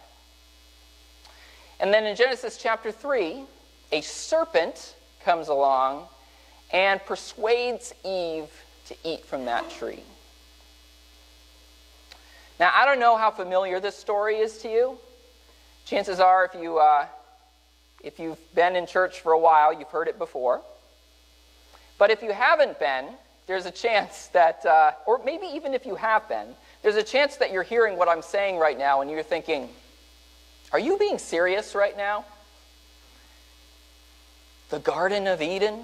And 1.80 1.94
then 1.94 2.06
in 2.06 2.16
Genesis 2.16 2.58
chapter 2.58 2.92
3, 2.92 3.44
a 3.92 4.02
serpent 4.02 4.96
comes 5.24 5.48
along 5.48 6.08
and 6.72 7.04
persuades 7.06 7.94
Eve 8.04 8.50
to 8.88 8.96
eat 9.04 9.26
from 9.26 9.46
that 9.46 9.70
tree. 9.72 10.04
Now, 12.60 12.72
I 12.74 12.86
don't 12.86 13.00
know 13.00 13.18
how 13.18 13.32
familiar 13.32 13.80
this 13.80 13.98
story 13.98 14.38
is 14.38 14.60
to 14.60 14.70
you. 14.70 14.98
Chances 15.86 16.20
are, 16.20 16.46
if, 16.46 16.60
you, 16.60 16.78
uh, 16.78 17.06
if 18.04 18.18
you've 18.18 18.40
been 18.56 18.76
in 18.76 18.88
church 18.88 19.22
for 19.22 19.34
a 19.34 19.40
while, 19.40 19.74
you've 19.74 19.90
heard 19.90 20.08
it 20.08 20.18
before. 20.18 20.62
But 21.98 22.12
if 22.12 22.24
you 22.24 22.32
haven't 22.32 22.80
been, 22.80 23.08
there's 23.48 23.66
a 23.66 23.72
chance 23.72 24.28
that, 24.28 24.66
uh, 24.66 24.92
or 25.06 25.22
maybe 25.24 25.46
even 25.48 25.74
if 25.74 25.86
you 25.86 25.96
have 25.96 26.28
been, 26.28 26.48
there's 26.82 26.96
a 26.96 27.04
chance 27.04 27.36
that 27.38 27.52
you're 27.52 27.64
hearing 27.64 27.98
what 27.98 28.08
I'm 28.08 28.22
saying 28.22 28.58
right 28.58 28.78
now 28.78 29.02
and 29.02 29.12
you're 29.12 29.24
thinking, 29.24 29.70
are 30.72 30.80
you 30.80 30.98
being 30.98 31.18
serious 31.18 31.76
right 31.76 31.96
now? 31.96 32.26
The 34.70 34.80
Garden 34.80 35.28
of 35.28 35.42
Eden? 35.42 35.84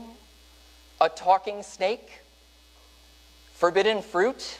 A 0.99 1.09
talking 1.09 1.63
snake? 1.63 2.20
Forbidden 3.61 4.01
fruit? 4.01 4.57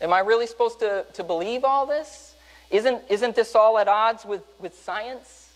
Am 0.00 0.14
I 0.14 0.20
really 0.20 0.46
supposed 0.46 0.78
to, 0.80 1.04
to 1.12 1.22
believe 1.22 1.62
all 1.62 1.84
this? 1.84 2.34
Isn't, 2.70 3.02
isn't 3.10 3.36
this 3.36 3.54
all 3.54 3.76
at 3.76 3.86
odds 3.86 4.24
with, 4.24 4.40
with 4.58 4.74
science? 4.74 5.50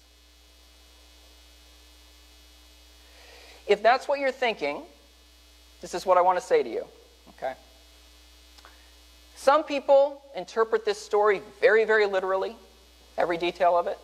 If 3.66 3.82
that's 3.82 4.06
what 4.06 4.20
you're 4.20 4.30
thinking, 4.30 4.82
this 5.80 5.94
is 5.94 6.04
what 6.04 6.18
I 6.18 6.20
want 6.20 6.38
to 6.38 6.44
say 6.44 6.62
to 6.62 6.68
you. 6.68 6.84
Okay? 7.30 7.54
Some 9.36 9.64
people 9.64 10.20
interpret 10.36 10.84
this 10.84 11.00
story 11.00 11.40
very, 11.58 11.86
very 11.86 12.04
literally, 12.04 12.54
every 13.16 13.38
detail 13.38 13.78
of 13.78 13.86
it. 13.86 13.98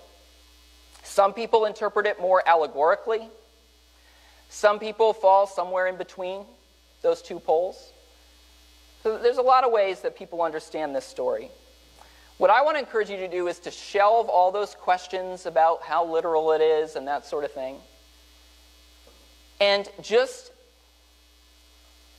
Some 1.03 1.35
people 1.35 1.67
interpret 1.67 2.07
it 2.07 2.19
more 2.19 2.43
allegorically. 2.49 3.29
Some 4.49 4.79
people 4.79 5.13
fall 5.13 5.47
somewhere 5.47 5.87
in 5.87 5.97
between 5.97 6.47
those 7.05 7.23
two 7.23 7.39
poles. 7.39 7.93
So 9.05 9.19
there's 9.19 9.37
a 9.37 9.43
lot 9.43 9.63
of 9.63 9.71
ways 9.71 10.01
that 10.01 10.17
people 10.17 10.43
understand 10.43 10.97
this 10.97 11.05
story. 11.05 11.51
What 12.39 12.51
I 12.51 12.63
want 12.63 12.77
to 12.77 12.81
encourage 12.81 13.11
you 13.11 13.19
to 13.19 13.29
do 13.29 13.47
is 13.47 13.61
to 13.61 13.71
shelve 13.71 14.29
all 14.29 14.51
those 14.51 14.75
questions 14.75 15.47
about 15.47 15.83
how 15.83 16.05
literal 16.05 16.51
it 16.51 16.61
is 16.61 16.97
and 16.97 17.07
that 17.07 17.25
sort 17.25 17.45
of 17.45 17.53
thing. 17.53 17.77
And 19.61 19.89
just, 20.03 20.51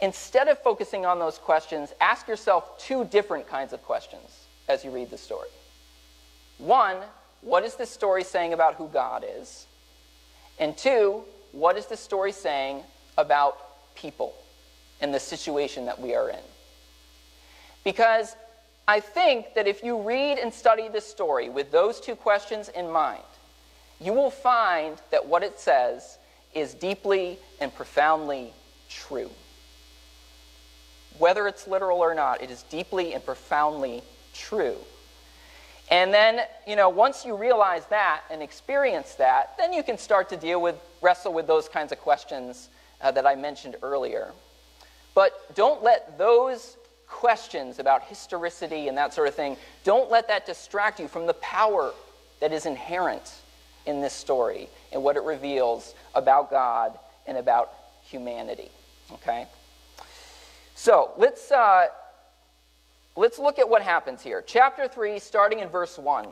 instead 0.02 0.48
of 0.48 0.58
focusing 0.60 1.06
on 1.06 1.20
those 1.20 1.38
questions, 1.38 1.94
ask 2.00 2.28
yourself 2.28 2.80
two 2.80 3.04
different 3.06 3.48
kinds 3.48 3.74
of 3.74 3.84
questions 3.84 4.46
as 4.70 4.86
you 4.86 4.92
read 4.92 5.10
the 5.10 5.18
story. 5.18 5.50
One, 6.60 6.98
what 7.42 7.64
is 7.64 7.76
this 7.76 7.90
story 7.90 8.24
saying 8.24 8.54
about 8.54 8.76
who 8.76 8.88
God 8.88 9.26
is? 9.28 9.68
And 10.60 10.78
two, 10.78 11.24
what 11.52 11.78
is 11.78 11.88
this 11.88 12.00
story 12.00 12.32
saying 12.32 12.84
about 13.18 13.58
people? 13.96 14.34
In 15.02 15.12
the 15.12 15.20
situation 15.20 15.86
that 15.86 16.00
we 16.00 16.16
are 16.16 16.30
in. 16.30 16.40
Because 17.84 18.36
I 18.88 19.00
think 19.00 19.54
that 19.56 19.68
if 19.68 19.84
you 19.84 20.02
read 20.02 20.38
and 20.38 20.54
study 20.54 20.88
this 20.88 21.08
story 21.08 21.50
with 21.50 21.72
those 21.72 22.00
two 22.00 22.16
questions 22.16 22.70
in 22.70 22.90
mind, 22.90 23.24
you 24.00 24.14
will 24.14 24.32
find 24.32 25.02
that 25.12 25.26
what 25.26 25.44
it 25.44 25.60
says 25.60 26.18
is 26.54 26.74
deeply 26.74 27.38
and 27.60 27.74
profoundly 27.74 28.54
true. 28.90 29.30
Whether 31.18 31.48
it's 31.48 31.68
literal 31.68 32.00
or 32.00 32.14
not, 32.14 32.42
it 32.42 32.52
is 32.52 32.64
deeply 32.64 33.14
and 33.14 33.26
profoundly 33.26 34.04
true. 34.34 34.78
And 35.92 36.14
then, 36.14 36.42
you 36.68 36.76
know, 36.76 36.90
once 36.90 37.26
you 37.26 37.36
realize 37.36 37.86
that 37.88 38.22
and 38.32 38.42
experience 38.42 39.16
that, 39.16 39.56
then 39.58 39.72
you 39.72 39.84
can 39.84 39.98
start 39.98 40.30
to 40.30 40.38
deal 40.38 40.62
with, 40.62 40.76
wrestle 41.02 41.32
with 41.32 41.48
those 41.48 41.70
kinds 41.70 41.92
of 41.92 42.00
questions 42.00 42.70
uh, 43.02 43.12
that 43.12 43.26
I 43.26 43.36
mentioned 43.36 43.76
earlier. 43.84 44.32
But 45.16 45.56
don't 45.56 45.82
let 45.82 46.18
those 46.20 46.78
questions 47.08 47.80
about 47.80 48.04
historicity 48.04 48.90
and 48.90 48.98
that 48.98 49.14
sort 49.14 49.28
of 49.28 49.34
thing, 49.34 49.58
don't 49.84 50.12
let 50.12 50.28
that 50.28 50.46
distract 50.46 51.00
you 51.00 51.08
from 51.08 51.26
the 51.26 51.34
power 51.36 51.94
that 52.42 52.52
is 52.52 52.66
inherent 52.66 53.34
in 53.86 54.02
this 54.02 54.14
story 54.14 54.68
and 54.92 55.02
what 55.02 55.16
it 55.16 55.24
reveals 55.24 55.96
about 56.14 56.52
God 56.52 57.00
and 57.26 57.38
about 57.38 57.72
humanity. 58.04 58.70
Okay? 59.14 59.48
So 60.76 61.12
let's, 61.18 61.52
uh, 61.52 61.86
let's 63.16 63.40
look 63.40 63.58
at 63.58 63.70
what 63.70 63.82
happens 63.82 64.22
here. 64.22 64.44
Chapter 64.46 64.88
3, 64.88 65.18
starting 65.20 65.60
in 65.60 65.70
verse 65.70 65.98
1. 65.98 66.28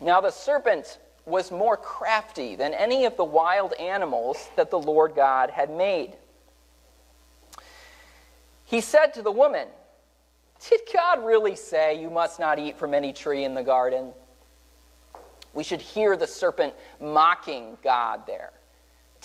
Now 0.00 0.20
the 0.20 0.30
serpent 0.30 0.98
was 1.28 1.50
more 1.50 1.76
crafty 1.76 2.56
than 2.56 2.74
any 2.74 3.04
of 3.04 3.16
the 3.16 3.24
wild 3.24 3.72
animals 3.74 4.48
that 4.56 4.70
the 4.70 4.78
Lord 4.78 5.14
God 5.14 5.50
had 5.50 5.70
made. 5.70 6.14
He 8.64 8.80
said 8.80 9.14
to 9.14 9.22
the 9.22 9.30
woman, 9.30 9.68
Did 10.68 10.80
God 10.92 11.24
really 11.24 11.56
say 11.56 12.00
you 12.00 12.10
must 12.10 12.38
not 12.38 12.58
eat 12.58 12.78
from 12.78 12.94
any 12.94 13.12
tree 13.12 13.44
in 13.44 13.54
the 13.54 13.62
garden? 13.62 14.12
We 15.54 15.64
should 15.64 15.80
hear 15.80 16.16
the 16.16 16.26
serpent 16.26 16.74
mocking 17.00 17.78
God 17.82 18.26
there. 18.26 18.50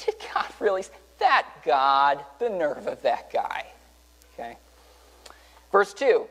Did 0.05 0.15
God 0.33 0.47
really? 0.59 0.83
Say 0.83 0.93
that 1.19 1.47
God, 1.63 2.23
the 2.39 2.49
nerve 2.49 2.87
of 2.87 3.01
that 3.03 3.31
guy. 3.31 3.65
Okay. 4.33 4.57
Verse 5.71 5.93
2 5.93 6.25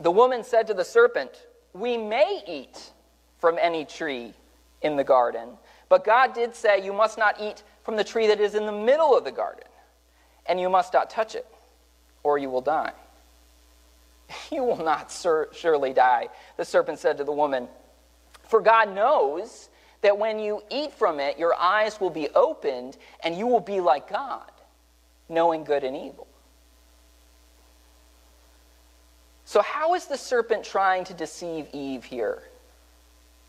The 0.00 0.10
woman 0.10 0.44
said 0.44 0.66
to 0.68 0.74
the 0.74 0.84
serpent, 0.84 1.30
We 1.72 1.96
may 1.96 2.42
eat 2.46 2.92
from 3.38 3.58
any 3.60 3.84
tree 3.84 4.34
in 4.82 4.96
the 4.96 5.04
garden, 5.04 5.48
but 5.88 6.04
God 6.04 6.34
did 6.34 6.54
say, 6.54 6.84
You 6.84 6.92
must 6.92 7.18
not 7.18 7.40
eat 7.40 7.62
from 7.82 7.96
the 7.96 8.04
tree 8.04 8.26
that 8.28 8.40
is 8.40 8.54
in 8.54 8.66
the 8.66 8.72
middle 8.72 9.16
of 9.16 9.24
the 9.24 9.32
garden, 9.32 9.64
and 10.46 10.60
you 10.60 10.68
must 10.68 10.92
not 10.92 11.10
touch 11.10 11.34
it, 11.34 11.46
or 12.22 12.38
you 12.38 12.50
will 12.50 12.60
die. 12.60 12.92
You 14.50 14.62
will 14.62 14.84
not 14.84 15.10
sur- 15.10 15.48
surely 15.52 15.94
die, 15.94 16.28
the 16.58 16.64
serpent 16.64 16.98
said 16.98 17.16
to 17.18 17.24
the 17.24 17.32
woman. 17.32 17.66
For 18.48 18.60
God 18.60 18.94
knows 18.94 19.68
that 20.02 20.18
when 20.18 20.38
you 20.38 20.62
eat 20.70 20.92
from 20.92 21.18
it, 21.18 21.38
your 21.38 21.54
eyes 21.54 22.00
will 22.00 22.10
be 22.10 22.28
opened, 22.34 22.96
and 23.24 23.36
you 23.36 23.46
will 23.46 23.60
be 23.60 23.80
like 23.80 24.08
God, 24.08 24.50
knowing 25.28 25.64
good 25.64 25.82
and 25.82 25.96
evil. 25.96 26.26
So, 29.44 29.62
how 29.62 29.94
is 29.94 30.06
the 30.06 30.18
serpent 30.18 30.62
trying 30.62 31.04
to 31.04 31.14
deceive 31.14 31.68
Eve 31.72 32.04
here? 32.04 32.42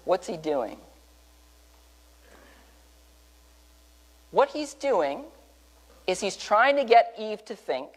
What's 0.05 0.27
he 0.27 0.38
doing? 0.38 0.77
What 4.31 4.50
he's 4.50 4.74
doing 4.74 5.24
is 6.07 6.19
he's 6.19 6.38
trying 6.38 6.75
to 6.75 6.83
get 6.83 7.13
Eve 7.17 7.43
to 7.45 7.55
think 7.55 7.89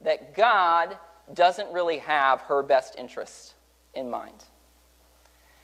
that 0.00 0.34
God 0.34 0.96
doesn't 1.32 1.72
really 1.72 1.98
have 1.98 2.40
her 2.42 2.62
best 2.62 2.96
interest 2.98 3.54
in 3.94 4.10
mind. 4.10 4.44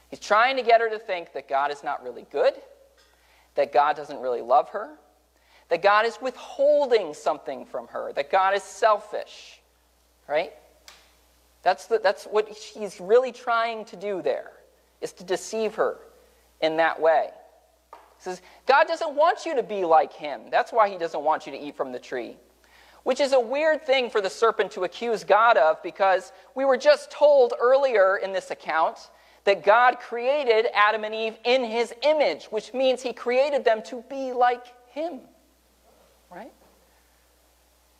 He's 0.08 0.20
trying 0.20 0.56
to 0.56 0.62
get 0.62 0.80
her 0.80 0.88
to 0.88 0.98
think 0.98 1.32
that 1.34 1.48
God 1.48 1.70
is 1.70 1.84
not 1.84 2.02
really 2.02 2.26
good, 2.32 2.54
that 3.56 3.72
God 3.72 3.96
doesn't 3.96 4.20
really 4.20 4.40
love 4.40 4.70
her, 4.70 4.90
that 5.68 5.82
God 5.82 6.06
is 6.06 6.18
withholding 6.22 7.12
something 7.12 7.66
from 7.66 7.88
her, 7.88 8.12
that 8.14 8.30
God 8.30 8.54
is 8.54 8.62
selfish, 8.62 9.60
right? 10.26 10.52
That's, 11.62 11.86
the, 11.86 11.98
that's 11.98 12.24
what 12.24 12.48
he's 12.48 13.00
really 13.00 13.32
trying 13.32 13.84
to 13.86 13.96
do 13.96 14.22
there, 14.22 14.52
is 15.00 15.12
to 15.14 15.24
deceive 15.24 15.74
her 15.74 15.98
in 16.60 16.76
that 16.78 17.00
way. 17.00 17.30
He 18.18 18.24
says, 18.24 18.42
God 18.66 18.88
doesn't 18.88 19.14
want 19.14 19.46
you 19.46 19.54
to 19.54 19.62
be 19.62 19.84
like 19.84 20.12
him. 20.12 20.42
That's 20.50 20.72
why 20.72 20.88
he 20.88 20.98
doesn't 20.98 21.22
want 21.22 21.46
you 21.46 21.52
to 21.52 21.58
eat 21.58 21.76
from 21.76 21.92
the 21.92 22.00
tree. 22.00 22.36
Which 23.04 23.20
is 23.20 23.32
a 23.32 23.40
weird 23.40 23.86
thing 23.86 24.10
for 24.10 24.20
the 24.20 24.28
serpent 24.28 24.72
to 24.72 24.82
accuse 24.82 25.22
God 25.22 25.56
of 25.56 25.80
because 25.82 26.32
we 26.56 26.64
were 26.64 26.76
just 26.76 27.12
told 27.12 27.54
earlier 27.60 28.16
in 28.16 28.32
this 28.32 28.50
account 28.50 28.98
that 29.44 29.64
God 29.64 30.00
created 30.00 30.66
Adam 30.74 31.04
and 31.04 31.14
Eve 31.14 31.38
in 31.44 31.64
his 31.64 31.94
image, 32.02 32.46
which 32.46 32.74
means 32.74 33.02
he 33.02 33.12
created 33.12 33.64
them 33.64 33.82
to 33.84 34.02
be 34.10 34.32
like 34.32 34.64
him. 34.90 35.20
Right? 36.30 36.52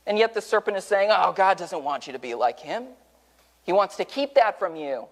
And 0.04 0.18
yet 0.18 0.34
the 0.34 0.42
serpent 0.42 0.76
is 0.76 0.84
saying, 0.84 1.10
Oh, 1.12 1.32
God 1.32 1.56
doesn't 1.58 1.84
want 1.84 2.08
you 2.08 2.12
to 2.12 2.18
be 2.18 2.34
like 2.34 2.58
him. 2.58 2.86
He 3.62 3.72
wants 3.72 3.96
to 3.96 4.04
keep 4.04 4.34
that 4.34 4.58
from 4.58 4.74
you. 4.74 5.06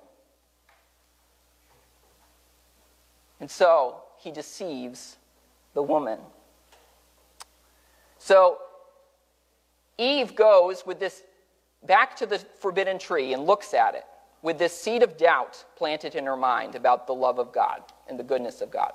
And 3.39 3.51
so 3.51 4.03
he 4.19 4.31
deceives 4.31 5.17
the 5.75 5.83
woman. 5.83 6.19
So 8.19 8.59
Eve 9.99 10.35
goes 10.35 10.85
with 10.85 10.99
this 10.99 11.23
back 11.85 12.17
to 12.17 12.27
the 12.27 12.39
forbidden 12.39 12.99
tree 12.99 13.33
and 13.33 13.47
looks 13.47 13.75
at 13.75 13.95
it 13.95 14.05
with 14.43 14.59
this 14.59 14.79
seed 14.79 15.03
of 15.03 15.17
doubt 15.17 15.65
planted 15.77 16.15
in 16.15 16.25
her 16.25 16.37
mind 16.37 16.75
about 16.75 17.07
the 17.07 17.15
love 17.15 17.39
of 17.39 17.53
God 17.53 17.83
and 18.09 18.19
the 18.19 18.25
goodness 18.25 18.61
of 18.61 18.71
God. 18.71 18.93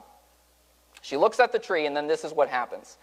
She 1.02 1.18
looks 1.18 1.40
at 1.40 1.52
the 1.52 1.60
tree, 1.60 1.88
and 1.88 1.98
then 1.98 2.08
this 2.08 2.24
is 2.24 2.32
what 2.32 2.48
happens. 2.48 2.98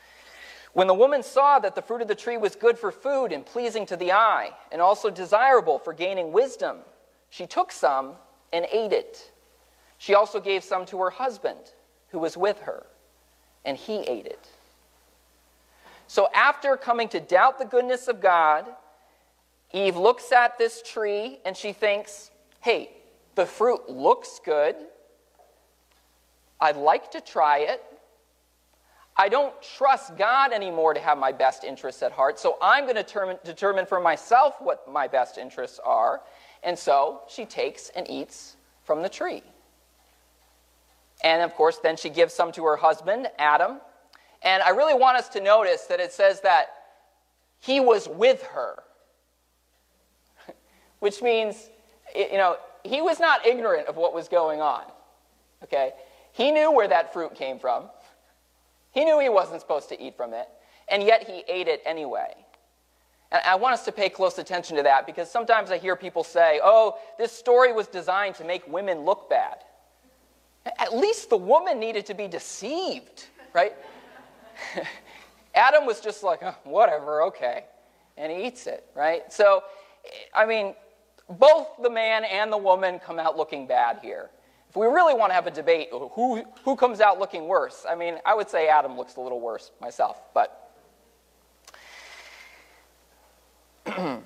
When 0.73 0.87
the 0.87 0.95
woman 0.95 1.23
saw 1.23 1.59
that 1.59 1.75
the 1.75 1.83
fruit 1.83 2.01
of 2.01 2.09
the 2.09 2.15
tree 2.15 2.37
was 2.37 2.55
good 2.55 2.79
for 2.79 2.93
food 2.93 3.33
and 3.33 3.45
pleasing 3.45 3.85
to 3.87 3.97
the 3.97 4.13
eye, 4.13 4.51
and 4.71 4.81
also 4.81 5.11
desirable 5.11 5.79
for 5.79 5.93
gaining 5.93 6.33
wisdom, 6.33 6.79
she 7.31 7.47
took 7.47 7.73
some 7.73 8.13
and 8.53 8.67
ate 8.71 8.93
it. 8.93 9.33
She 9.99 10.15
also 10.15 10.41
gave 10.41 10.63
some 10.63 10.87
to 10.87 10.99
her 11.01 11.11
husband, 11.11 11.59
who 12.11 12.19
was 12.19 12.37
with 12.37 12.61
her, 12.61 12.87
and 13.65 13.77
he 13.77 14.01
ate 14.01 14.27
it. 14.27 14.49
So, 16.07 16.29
after 16.35 16.77
coming 16.77 17.09
to 17.09 17.21
doubt 17.21 17.59
the 17.59 17.67
goodness 17.67 18.09
of 18.09 18.21
God, 18.21 18.67
Eve 19.73 19.97
looks 19.97 20.33
at 20.33 20.57
this 20.57 20.83
tree 20.83 21.39
and 21.45 21.57
she 21.57 21.73
thinks, 21.73 22.31
hey, 22.61 22.91
the 23.35 23.45
fruit 23.45 23.89
looks 23.89 24.41
good. 24.45 24.75
I'd 26.61 26.77
like 26.77 27.11
to 27.13 27.21
try 27.21 27.59
it. 27.59 27.83
I 29.17 29.29
don't 29.29 29.53
trust 29.61 30.17
God 30.17 30.53
anymore 30.53 30.95
to 30.95 31.01
have 31.01 31.19
my 31.19 31.33
best 31.33 31.65
interests 31.65 32.03
at 32.03 32.13
heart, 32.13 32.39
so 32.39 32.57
I'm 32.63 32.85
going 32.85 32.97
to 32.97 33.03
determine, 33.03 33.37
determine 33.45 33.85
for 33.85 33.99
myself 33.99 34.55
what 34.61 34.91
my 34.91 35.09
best 35.09 35.39
interests 35.39 35.81
are. 35.85 36.23
And 36.63 36.79
so 36.79 37.23
she 37.29 37.45
takes 37.45 37.91
and 37.91 38.09
eats 38.09 38.57
from 38.85 39.03
the 39.03 39.09
tree. 39.09 39.43
And 41.23 41.43
of 41.43 41.55
course, 41.55 41.79
then 41.79 41.97
she 41.97 42.11
gives 42.11 42.33
some 42.35 42.53
to 42.53 42.65
her 42.65 42.77
husband, 42.77 43.29
Adam. 43.39 43.81
And 44.43 44.63
I 44.63 44.71
really 44.71 44.95
want 44.95 45.17
us 45.17 45.29
to 45.31 45.41
notice 45.41 45.83
that 45.87 46.01
it 46.01 46.13
says 46.13 46.41
that 46.43 46.69
he 47.61 47.81
was 47.81 48.09
with 48.09 48.43
her, 48.45 48.83
which 51.01 51.23
means, 51.23 51.71
you 52.15 52.37
know, 52.37 52.57
he 52.85 53.01
was 53.01 53.19
not 53.19 53.45
ignorant 53.47 53.89
of 53.89 53.97
what 53.97 54.15
was 54.15 54.29
going 54.29 54.61
on. 54.61 54.85
Okay? 55.65 55.93
He 56.33 56.53
knew 56.53 56.71
where 56.71 56.89
that 56.89 57.13
fruit 57.13 57.35
came 57.35 57.59
from. 57.59 57.91
He 58.93 59.05
knew 59.05 59.19
he 59.19 59.29
wasn't 59.29 59.61
supposed 59.61 59.89
to 59.91 60.01
eat 60.01 60.17
from 60.17 60.33
it, 60.33 60.49
and 60.89 61.03
yet 61.03 61.27
he 61.29 61.45
ate 61.49 61.69
it 61.69 61.83
anyway. 61.85 62.35
And 63.31 63.43
I 63.45 63.57
want 63.57 63.75
us 63.75 63.85
to 63.85 63.93
pay 63.93 64.09
close 64.09 64.39
attention 64.39 64.77
to 64.77 64.83
that 64.85 65.05
because 65.05 65.31
sometimes 65.31 65.71
I 65.71 65.79
hear 65.79 65.97
people 65.97 66.25
say, 66.25 66.61
oh, 66.63 66.97
this 67.19 67.33
story 67.33 67.73
was 67.73 67.87
designed 67.87 68.37
to 68.37 68.45
make 68.45 68.67
women 68.67 69.01
look 69.01 69.29
bad. 69.29 69.59
At 70.67 70.97
least 70.97 71.31
the 71.31 71.37
woman 71.37 71.79
needed 71.79 72.07
to 72.07 72.15
be 72.15 72.29
deceived, 72.29 73.27
right? 73.53 73.75
Adam 75.55 75.87
was 75.87 76.01
just 76.01 76.23
like, 76.23 76.43
oh, 76.43 76.55
whatever, 76.65 77.23
okay. 77.23 77.65
And 78.17 78.31
he 78.33 78.47
eats 78.47 78.67
it, 78.67 78.87
right? 78.95 79.33
So, 79.33 79.63
I 80.35 80.47
mean, 80.47 80.75
both 81.29 81.69
the 81.83 81.91
man 81.91 82.25
and 82.25 82.53
the 82.53 82.59
woman 82.59 82.99
come 82.99 83.19
out 83.19 83.37
looking 83.37 83.67
bad 83.67 83.99
here. 84.03 84.31
If 84.69 84.77
we 84.77 84.87
really 84.87 85.15
want 85.15 85.31
to 85.31 85.35
have 85.35 85.47
a 85.47 85.51
debate, 85.51 85.89
oh, 85.93 86.11
who, 86.15 86.45
who 86.65 86.77
comes 86.77 87.01
out 87.01 87.19
looking 87.19 87.49
worse? 87.49 87.87
I 87.89 87.95
mean, 87.95 88.19
I 88.25 88.35
would 88.35 88.51
say 88.51 88.69
Adam 88.69 88.97
looks 88.97 89.17
a 89.17 89.21
little 89.21 89.41
worse 89.41 89.71
myself, 89.81 90.21
but. 90.35 90.71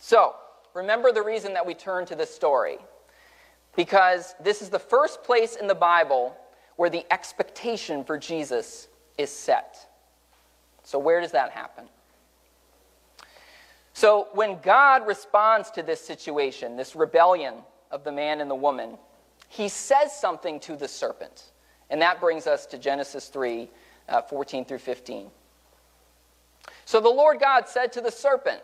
so, 0.00 0.34
remember 0.74 1.12
the 1.12 1.22
reason 1.22 1.54
that 1.54 1.64
we 1.64 1.74
turn 1.74 2.04
to 2.06 2.16
this 2.16 2.34
story. 2.34 2.78
Because 3.80 4.34
this 4.38 4.60
is 4.60 4.68
the 4.68 4.78
first 4.78 5.24
place 5.24 5.56
in 5.56 5.66
the 5.66 5.74
Bible 5.74 6.36
where 6.76 6.90
the 6.90 7.10
expectation 7.10 8.04
for 8.04 8.18
Jesus 8.18 8.88
is 9.16 9.30
set. 9.30 9.74
So, 10.82 10.98
where 10.98 11.22
does 11.22 11.32
that 11.32 11.50
happen? 11.52 11.86
So, 13.94 14.28
when 14.34 14.60
God 14.60 15.06
responds 15.06 15.70
to 15.70 15.82
this 15.82 15.98
situation, 15.98 16.76
this 16.76 16.94
rebellion 16.94 17.54
of 17.90 18.04
the 18.04 18.12
man 18.12 18.42
and 18.42 18.50
the 18.50 18.54
woman, 18.54 18.98
he 19.48 19.70
says 19.70 20.14
something 20.14 20.60
to 20.60 20.76
the 20.76 20.86
serpent. 20.86 21.52
And 21.88 22.02
that 22.02 22.20
brings 22.20 22.46
us 22.46 22.66
to 22.66 22.76
Genesis 22.76 23.28
3 23.28 23.66
uh, 24.10 24.20
14 24.20 24.66
through 24.66 24.76
15. 24.76 25.30
So 26.84 27.00
the 27.00 27.08
Lord 27.08 27.40
God 27.40 27.66
said 27.66 27.92
to 27.92 28.02
the 28.02 28.12
serpent, 28.12 28.60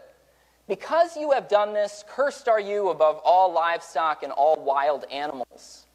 Because 0.69 1.17
you 1.17 1.31
have 1.31 1.49
done 1.49 1.75
this, 1.75 2.05
cursed 2.09 2.49
are 2.49 2.61
you 2.61 2.89
above 2.89 3.21
all 3.25 3.53
livestock 3.53 4.23
and 4.23 4.33
all 4.33 4.57
wild 4.57 5.05
animals. 5.13 5.87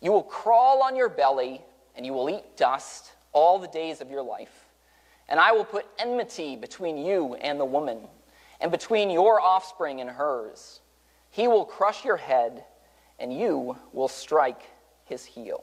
You 0.00 0.12
will 0.12 0.22
crawl 0.22 0.82
on 0.82 0.96
your 0.96 1.08
belly, 1.08 1.60
and 1.94 2.06
you 2.06 2.12
will 2.12 2.30
eat 2.30 2.56
dust 2.56 3.12
all 3.32 3.58
the 3.58 3.68
days 3.68 4.00
of 4.00 4.10
your 4.10 4.22
life. 4.22 4.64
And 5.28 5.38
I 5.38 5.52
will 5.52 5.64
put 5.64 5.86
enmity 5.98 6.56
between 6.56 6.96
you 6.96 7.34
and 7.34 7.60
the 7.60 7.64
woman, 7.64 7.98
and 8.60 8.70
between 8.70 9.10
your 9.10 9.40
offspring 9.40 10.00
and 10.00 10.08
hers. 10.08 10.80
He 11.30 11.46
will 11.48 11.66
crush 11.66 12.04
your 12.04 12.16
head, 12.16 12.64
and 13.18 13.38
you 13.38 13.76
will 13.92 14.08
strike 14.08 14.62
his 15.04 15.24
heel. 15.24 15.62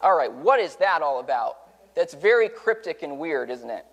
All 0.00 0.16
right, 0.16 0.32
what 0.32 0.60
is 0.60 0.76
that 0.76 1.02
all 1.02 1.18
about? 1.18 1.56
That's 1.94 2.14
very 2.14 2.48
cryptic 2.48 3.02
and 3.02 3.18
weird, 3.18 3.50
isn't 3.50 3.70
it? 3.70 3.84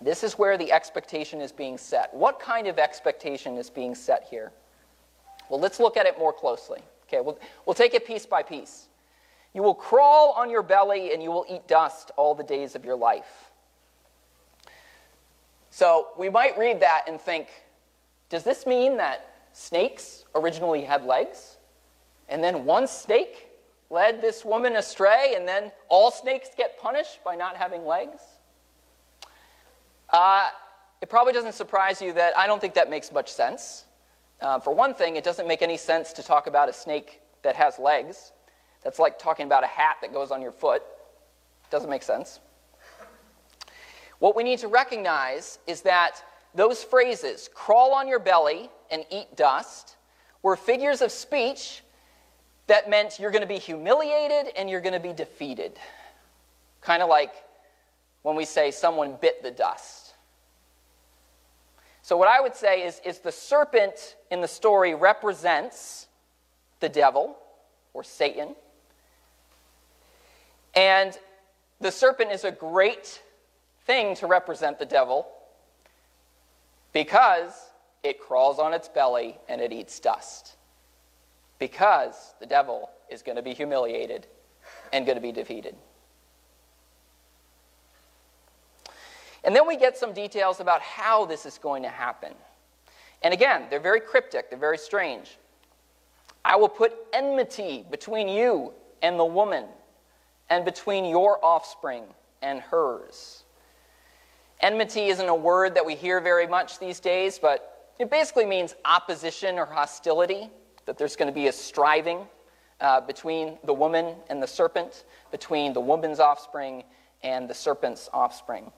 This 0.00 0.22
is 0.22 0.38
where 0.38 0.56
the 0.56 0.72
expectation 0.72 1.40
is 1.40 1.50
being 1.50 1.76
set. 1.76 2.14
What 2.14 2.38
kind 2.38 2.66
of 2.66 2.78
expectation 2.78 3.56
is 3.56 3.68
being 3.68 3.94
set 3.94 4.26
here? 4.30 4.52
Well, 5.48 5.58
let's 5.58 5.80
look 5.80 5.96
at 5.96 6.06
it 6.06 6.18
more 6.18 6.32
closely. 6.32 6.80
Okay, 7.06 7.20
we'll, 7.20 7.38
we'll 7.66 7.74
take 7.74 7.94
it 7.94 8.06
piece 8.06 8.26
by 8.26 8.42
piece. 8.42 8.88
You 9.54 9.62
will 9.62 9.74
crawl 9.74 10.34
on 10.36 10.50
your 10.50 10.62
belly 10.62 11.12
and 11.12 11.22
you 11.22 11.30
will 11.30 11.46
eat 11.48 11.66
dust 11.66 12.10
all 12.16 12.34
the 12.34 12.44
days 12.44 12.74
of 12.76 12.84
your 12.84 12.96
life. 12.96 13.50
So 15.70 16.08
we 16.18 16.28
might 16.28 16.56
read 16.58 16.80
that 16.80 17.04
and 17.08 17.20
think, 17.20 17.48
does 18.28 18.44
this 18.44 18.66
mean 18.66 18.98
that 18.98 19.34
snakes 19.52 20.24
originally 20.34 20.82
had 20.82 21.04
legs? 21.04 21.56
And 22.28 22.44
then 22.44 22.64
one 22.64 22.86
snake 22.86 23.48
led 23.90 24.20
this 24.20 24.44
woman 24.44 24.76
astray, 24.76 25.32
and 25.34 25.48
then 25.48 25.72
all 25.88 26.10
snakes 26.10 26.50
get 26.56 26.78
punished 26.78 27.24
by 27.24 27.34
not 27.34 27.56
having 27.56 27.86
legs? 27.86 28.20
Uh, 30.10 30.48
it 31.00 31.08
probably 31.08 31.32
doesn't 31.32 31.54
surprise 31.54 32.02
you 32.02 32.12
that 32.14 32.36
I 32.36 32.46
don't 32.46 32.60
think 32.60 32.74
that 32.74 32.90
makes 32.90 33.12
much 33.12 33.30
sense. 33.30 33.84
Uh, 34.40 34.58
for 34.58 34.72
one 34.72 34.94
thing, 34.94 35.16
it 35.16 35.24
doesn't 35.24 35.46
make 35.46 35.62
any 35.62 35.76
sense 35.76 36.12
to 36.14 36.22
talk 36.22 36.46
about 36.46 36.68
a 36.68 36.72
snake 36.72 37.20
that 37.42 37.56
has 37.56 37.78
legs. 37.78 38.32
That's 38.82 38.98
like 38.98 39.18
talking 39.18 39.46
about 39.46 39.64
a 39.64 39.66
hat 39.66 39.96
that 40.02 40.12
goes 40.12 40.30
on 40.30 40.40
your 40.40 40.52
foot. 40.52 40.82
Doesn't 41.70 41.90
make 41.90 42.02
sense. 42.02 42.40
What 44.18 44.34
we 44.34 44.42
need 44.42 44.58
to 44.60 44.68
recognize 44.68 45.58
is 45.66 45.82
that 45.82 46.22
those 46.54 46.82
phrases, 46.82 47.48
crawl 47.52 47.92
on 47.92 48.08
your 48.08 48.18
belly 48.18 48.70
and 48.90 49.04
eat 49.10 49.36
dust, 49.36 49.96
were 50.42 50.56
figures 50.56 51.02
of 51.02 51.12
speech 51.12 51.82
that 52.66 52.88
meant 52.88 53.18
you're 53.18 53.30
going 53.30 53.42
to 53.42 53.48
be 53.48 53.58
humiliated 53.58 54.52
and 54.56 54.68
you're 54.68 54.80
going 54.80 54.94
to 54.94 55.00
be 55.00 55.12
defeated. 55.12 55.78
Kind 56.80 57.02
of 57.02 57.08
like 57.08 57.32
when 58.22 58.36
we 58.36 58.44
say 58.44 58.70
someone 58.70 59.16
bit 59.20 59.42
the 59.42 59.50
dust. 59.50 60.14
So, 62.02 62.16
what 62.16 62.28
I 62.28 62.40
would 62.40 62.54
say 62.54 62.86
is, 62.86 63.00
is 63.04 63.18
the 63.18 63.32
serpent 63.32 64.16
in 64.30 64.40
the 64.40 64.48
story 64.48 64.94
represents 64.94 66.06
the 66.80 66.88
devil 66.88 67.36
or 67.92 68.02
Satan. 68.02 68.54
And 70.74 71.18
the 71.80 71.90
serpent 71.90 72.32
is 72.32 72.44
a 72.44 72.50
great 72.50 73.22
thing 73.84 74.14
to 74.16 74.26
represent 74.26 74.78
the 74.78 74.86
devil 74.86 75.26
because 76.92 77.52
it 78.02 78.20
crawls 78.20 78.58
on 78.58 78.72
its 78.72 78.88
belly 78.88 79.36
and 79.48 79.60
it 79.60 79.72
eats 79.72 79.98
dust. 80.00 80.56
Because 81.58 82.34
the 82.40 82.46
devil 82.46 82.90
is 83.10 83.22
going 83.22 83.36
to 83.36 83.42
be 83.42 83.52
humiliated 83.54 84.26
and 84.92 85.04
going 85.04 85.16
to 85.16 85.22
be 85.22 85.32
defeated. 85.32 85.74
And 89.44 89.54
then 89.54 89.66
we 89.66 89.76
get 89.76 89.96
some 89.96 90.12
details 90.12 90.60
about 90.60 90.80
how 90.82 91.24
this 91.24 91.46
is 91.46 91.58
going 91.58 91.82
to 91.82 91.88
happen. 91.88 92.32
And 93.22 93.34
again, 93.34 93.64
they're 93.70 93.80
very 93.80 94.00
cryptic, 94.00 94.50
they're 94.50 94.58
very 94.58 94.78
strange. 94.78 95.38
I 96.44 96.56
will 96.56 96.68
put 96.68 96.94
enmity 97.12 97.84
between 97.90 98.28
you 98.28 98.72
and 99.02 99.18
the 99.18 99.24
woman, 99.24 99.64
and 100.50 100.64
between 100.64 101.04
your 101.04 101.44
offspring 101.44 102.04
and 102.42 102.60
hers. 102.60 103.44
Enmity 104.60 105.06
isn't 105.06 105.28
a 105.28 105.34
word 105.34 105.74
that 105.74 105.84
we 105.84 105.94
hear 105.94 106.20
very 106.20 106.46
much 106.46 106.78
these 106.78 107.00
days, 107.00 107.38
but 107.38 107.92
it 107.98 108.10
basically 108.10 108.46
means 108.46 108.74
opposition 108.84 109.58
or 109.58 109.66
hostility, 109.66 110.50
that 110.86 110.98
there's 110.98 111.16
going 111.16 111.28
to 111.28 111.34
be 111.34 111.48
a 111.48 111.52
striving 111.52 112.26
uh, 112.80 113.00
between 113.00 113.58
the 113.64 113.74
woman 113.74 114.16
and 114.30 114.42
the 114.42 114.46
serpent, 114.46 115.04
between 115.30 115.72
the 115.72 115.80
woman's 115.80 116.18
offspring 116.18 116.82
and 117.22 117.48
the 117.48 117.54
serpent's 117.54 118.08
offspring. 118.12 118.70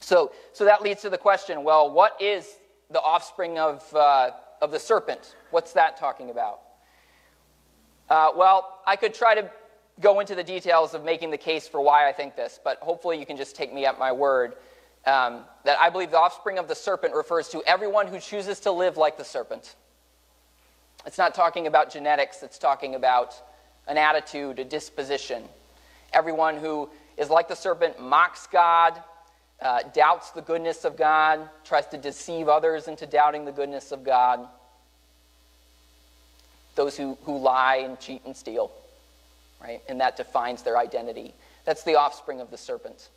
So, 0.00 0.32
so 0.52 0.64
that 0.64 0.82
leads 0.82 1.02
to 1.02 1.10
the 1.10 1.18
question 1.18 1.64
well, 1.64 1.90
what 1.90 2.20
is 2.20 2.48
the 2.90 3.00
offspring 3.00 3.58
of, 3.58 3.82
uh, 3.94 4.30
of 4.60 4.70
the 4.70 4.78
serpent? 4.78 5.34
What's 5.50 5.72
that 5.72 5.96
talking 5.96 6.30
about? 6.30 6.60
Uh, 8.08 8.30
well, 8.36 8.80
I 8.86 8.96
could 8.96 9.14
try 9.14 9.34
to 9.34 9.50
go 10.00 10.20
into 10.20 10.34
the 10.34 10.44
details 10.44 10.94
of 10.94 11.04
making 11.04 11.30
the 11.30 11.38
case 11.38 11.68
for 11.68 11.80
why 11.80 12.08
I 12.08 12.12
think 12.12 12.36
this, 12.36 12.60
but 12.62 12.78
hopefully 12.80 13.18
you 13.18 13.26
can 13.26 13.36
just 13.36 13.56
take 13.56 13.72
me 13.72 13.86
at 13.86 13.98
my 13.98 14.12
word 14.12 14.54
um, 15.06 15.44
that 15.64 15.78
I 15.80 15.90
believe 15.90 16.10
the 16.10 16.18
offspring 16.18 16.58
of 16.58 16.68
the 16.68 16.74
serpent 16.74 17.14
refers 17.14 17.48
to 17.50 17.62
everyone 17.66 18.06
who 18.06 18.18
chooses 18.18 18.60
to 18.60 18.72
live 18.72 18.96
like 18.96 19.16
the 19.16 19.24
serpent. 19.24 19.76
It's 21.06 21.18
not 21.18 21.34
talking 21.34 21.66
about 21.66 21.90
genetics, 21.90 22.42
it's 22.42 22.58
talking 22.58 22.94
about 22.94 23.34
an 23.86 23.98
attitude, 23.98 24.58
a 24.58 24.64
disposition. 24.64 25.44
Everyone 26.12 26.56
who 26.56 26.88
is 27.16 27.28
like 27.28 27.48
the 27.48 27.56
serpent 27.56 28.00
mocks 28.00 28.46
God, 28.46 29.00
uh, 29.64 29.82
doubts 29.94 30.30
the 30.30 30.42
goodness 30.42 30.84
of 30.84 30.96
God, 30.96 31.48
tries 31.64 31.86
to 31.86 31.96
deceive 31.96 32.48
others 32.48 32.86
into 32.86 33.06
doubting 33.06 33.46
the 33.46 33.52
goodness 33.52 33.92
of 33.92 34.04
God. 34.04 34.46
Those 36.74 36.96
who, 36.96 37.16
who 37.24 37.38
lie 37.38 37.76
and 37.76 37.98
cheat 37.98 38.22
and 38.26 38.36
steal, 38.36 38.70
right? 39.62 39.80
And 39.88 40.00
that 40.00 40.18
defines 40.18 40.62
their 40.62 40.76
identity. 40.76 41.32
That's 41.64 41.82
the 41.82 41.94
offspring 41.94 42.40
of 42.40 42.50
the 42.50 42.58
serpent. 42.58 43.08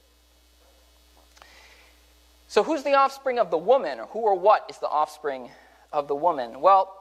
So, 2.48 2.64
who's 2.64 2.84
the 2.84 2.94
offspring 2.94 3.40
of 3.40 3.52
the 3.52 3.58
woman, 3.58 4.00
or 4.00 4.06
who 4.06 4.20
or 4.20 4.36
what 4.36 4.66
is 4.70 4.78
the 4.78 4.88
offspring 4.88 5.50
of 5.92 6.08
the 6.08 6.16
woman? 6.16 6.62
Well, 6.62 6.96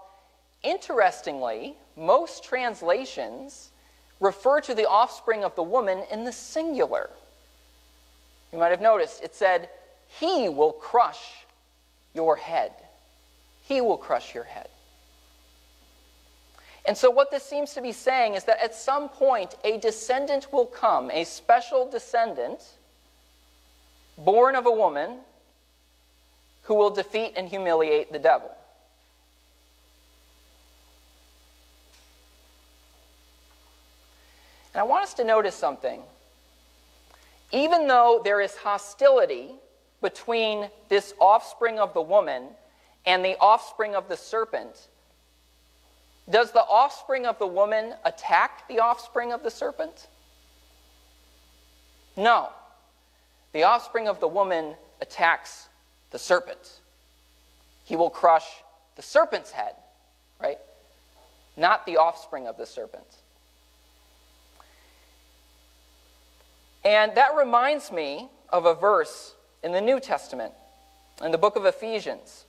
interestingly, 0.64 1.76
most 1.96 2.42
translations 2.42 3.70
refer 4.18 4.60
to 4.62 4.74
the 4.74 4.88
offspring 4.88 5.44
of 5.44 5.54
the 5.54 5.62
woman 5.62 6.02
in 6.10 6.24
the 6.24 6.32
singular. 6.32 7.10
You 8.52 8.58
might 8.58 8.70
have 8.70 8.80
noticed 8.80 9.22
it 9.22 9.34
said, 9.34 9.68
He 10.20 10.48
will 10.48 10.72
crush 10.72 11.44
your 12.14 12.36
head. 12.36 12.72
He 13.62 13.80
will 13.80 13.98
crush 13.98 14.34
your 14.34 14.44
head. 14.44 14.68
And 16.86 16.96
so, 16.96 17.10
what 17.10 17.30
this 17.32 17.42
seems 17.42 17.74
to 17.74 17.82
be 17.82 17.92
saying 17.92 18.34
is 18.34 18.44
that 18.44 18.62
at 18.62 18.74
some 18.74 19.08
point, 19.08 19.56
a 19.64 19.78
descendant 19.78 20.52
will 20.52 20.66
come, 20.66 21.10
a 21.10 21.24
special 21.24 21.90
descendant, 21.90 22.62
born 24.16 24.54
of 24.54 24.66
a 24.66 24.70
woman, 24.70 25.18
who 26.62 26.74
will 26.74 26.90
defeat 26.90 27.32
and 27.36 27.48
humiliate 27.48 28.12
the 28.12 28.18
devil. 28.18 28.50
And 34.74 34.80
I 34.80 34.84
want 34.84 35.04
us 35.04 35.14
to 35.14 35.24
notice 35.24 35.54
something. 35.54 36.02
Even 37.52 37.86
though 37.86 38.20
there 38.24 38.40
is 38.40 38.56
hostility 38.56 39.54
between 40.02 40.68
this 40.88 41.14
offspring 41.20 41.78
of 41.78 41.94
the 41.94 42.02
woman 42.02 42.48
and 43.04 43.24
the 43.24 43.36
offspring 43.38 43.94
of 43.94 44.08
the 44.08 44.16
serpent, 44.16 44.88
does 46.28 46.50
the 46.50 46.64
offspring 46.64 47.24
of 47.24 47.38
the 47.38 47.46
woman 47.46 47.94
attack 48.04 48.66
the 48.68 48.80
offspring 48.80 49.32
of 49.32 49.42
the 49.42 49.50
serpent? 49.50 50.08
No. 52.16 52.50
The 53.52 53.62
offspring 53.62 54.08
of 54.08 54.18
the 54.18 54.28
woman 54.28 54.74
attacks 55.00 55.68
the 56.10 56.18
serpent. 56.18 56.80
He 57.84 57.94
will 57.94 58.10
crush 58.10 58.46
the 58.96 59.02
serpent's 59.02 59.52
head, 59.52 59.74
right? 60.42 60.58
Not 61.56 61.86
the 61.86 61.98
offspring 61.98 62.48
of 62.48 62.56
the 62.56 62.66
serpent. 62.66 63.06
And 66.86 67.14
that 67.16 67.34
reminds 67.36 67.92
me 67.92 68.28
of 68.48 68.64
a 68.64 68.74
verse 68.74 69.34
in 69.62 69.72
the 69.72 69.80
New 69.80 70.00
Testament, 70.00 70.54
in 71.22 71.32
the 71.32 71.38
book 71.38 71.56
of 71.56 71.66
Ephesians, 71.66 72.46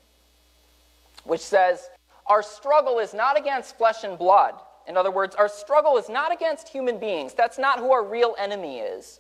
which 1.26 1.42
says, 1.42 1.90
Our 2.28 2.42
struggle 2.42 3.00
is 3.00 3.14
not 3.14 3.38
against 3.38 3.78
flesh 3.78 4.06
and 4.06 4.18
blood. 4.18 4.54
In 4.88 4.96
other 4.96 5.12
words, 5.12 5.36
our 5.36 5.50
struggle 5.50 5.98
is 5.98 6.08
not 6.08 6.32
against 6.32 6.70
human 6.70 7.00
beings. 7.00 7.34
That's 7.34 7.58
not 7.58 7.80
who 7.80 7.92
our 7.92 8.04
real 8.04 8.36
enemy 8.40 8.80
is 8.80 9.20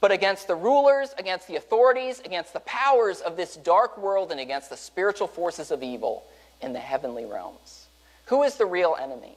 but 0.00 0.12
against 0.12 0.46
the 0.46 0.54
rulers, 0.54 1.14
against 1.18 1.48
the 1.48 1.56
authorities, 1.56 2.20
against 2.24 2.52
the 2.52 2.60
powers 2.60 3.20
of 3.20 3.36
this 3.36 3.56
dark 3.56 3.98
world, 3.98 4.30
and 4.30 4.40
against 4.40 4.70
the 4.70 4.76
spiritual 4.76 5.26
forces 5.26 5.70
of 5.70 5.82
evil 5.82 6.22
in 6.60 6.72
the 6.72 6.78
heavenly 6.78 7.24
realms. 7.24 7.86
Who 8.26 8.42
is 8.42 8.56
the 8.56 8.66
real 8.66 8.96
enemy? 9.00 9.36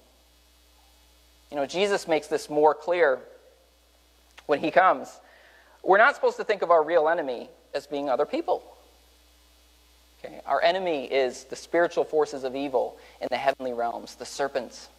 You 1.50 1.58
know, 1.58 1.66
Jesus 1.66 2.08
makes 2.08 2.28
this 2.28 2.50
more 2.50 2.74
clear 2.76 3.20
when 4.52 4.60
he 4.60 4.70
comes. 4.70 5.22
We're 5.82 5.98
not 5.98 6.14
supposed 6.14 6.36
to 6.36 6.44
think 6.44 6.62
of 6.62 6.70
our 6.70 6.84
real 6.84 7.08
enemy 7.08 7.50
as 7.74 7.88
being 7.88 8.10
other 8.10 8.26
people. 8.26 8.62
Okay? 10.20 10.42
Our 10.46 10.62
enemy 10.62 11.06
is 11.06 11.46
the 11.46 11.56
spiritual 11.56 12.04
forces 12.04 12.44
of 12.44 12.54
evil 12.54 12.98
in 13.22 13.30
the 13.32 13.38
heavenly 13.38 13.72
realms, 13.72 14.16
the 14.16 14.26
serpents. 14.26 14.90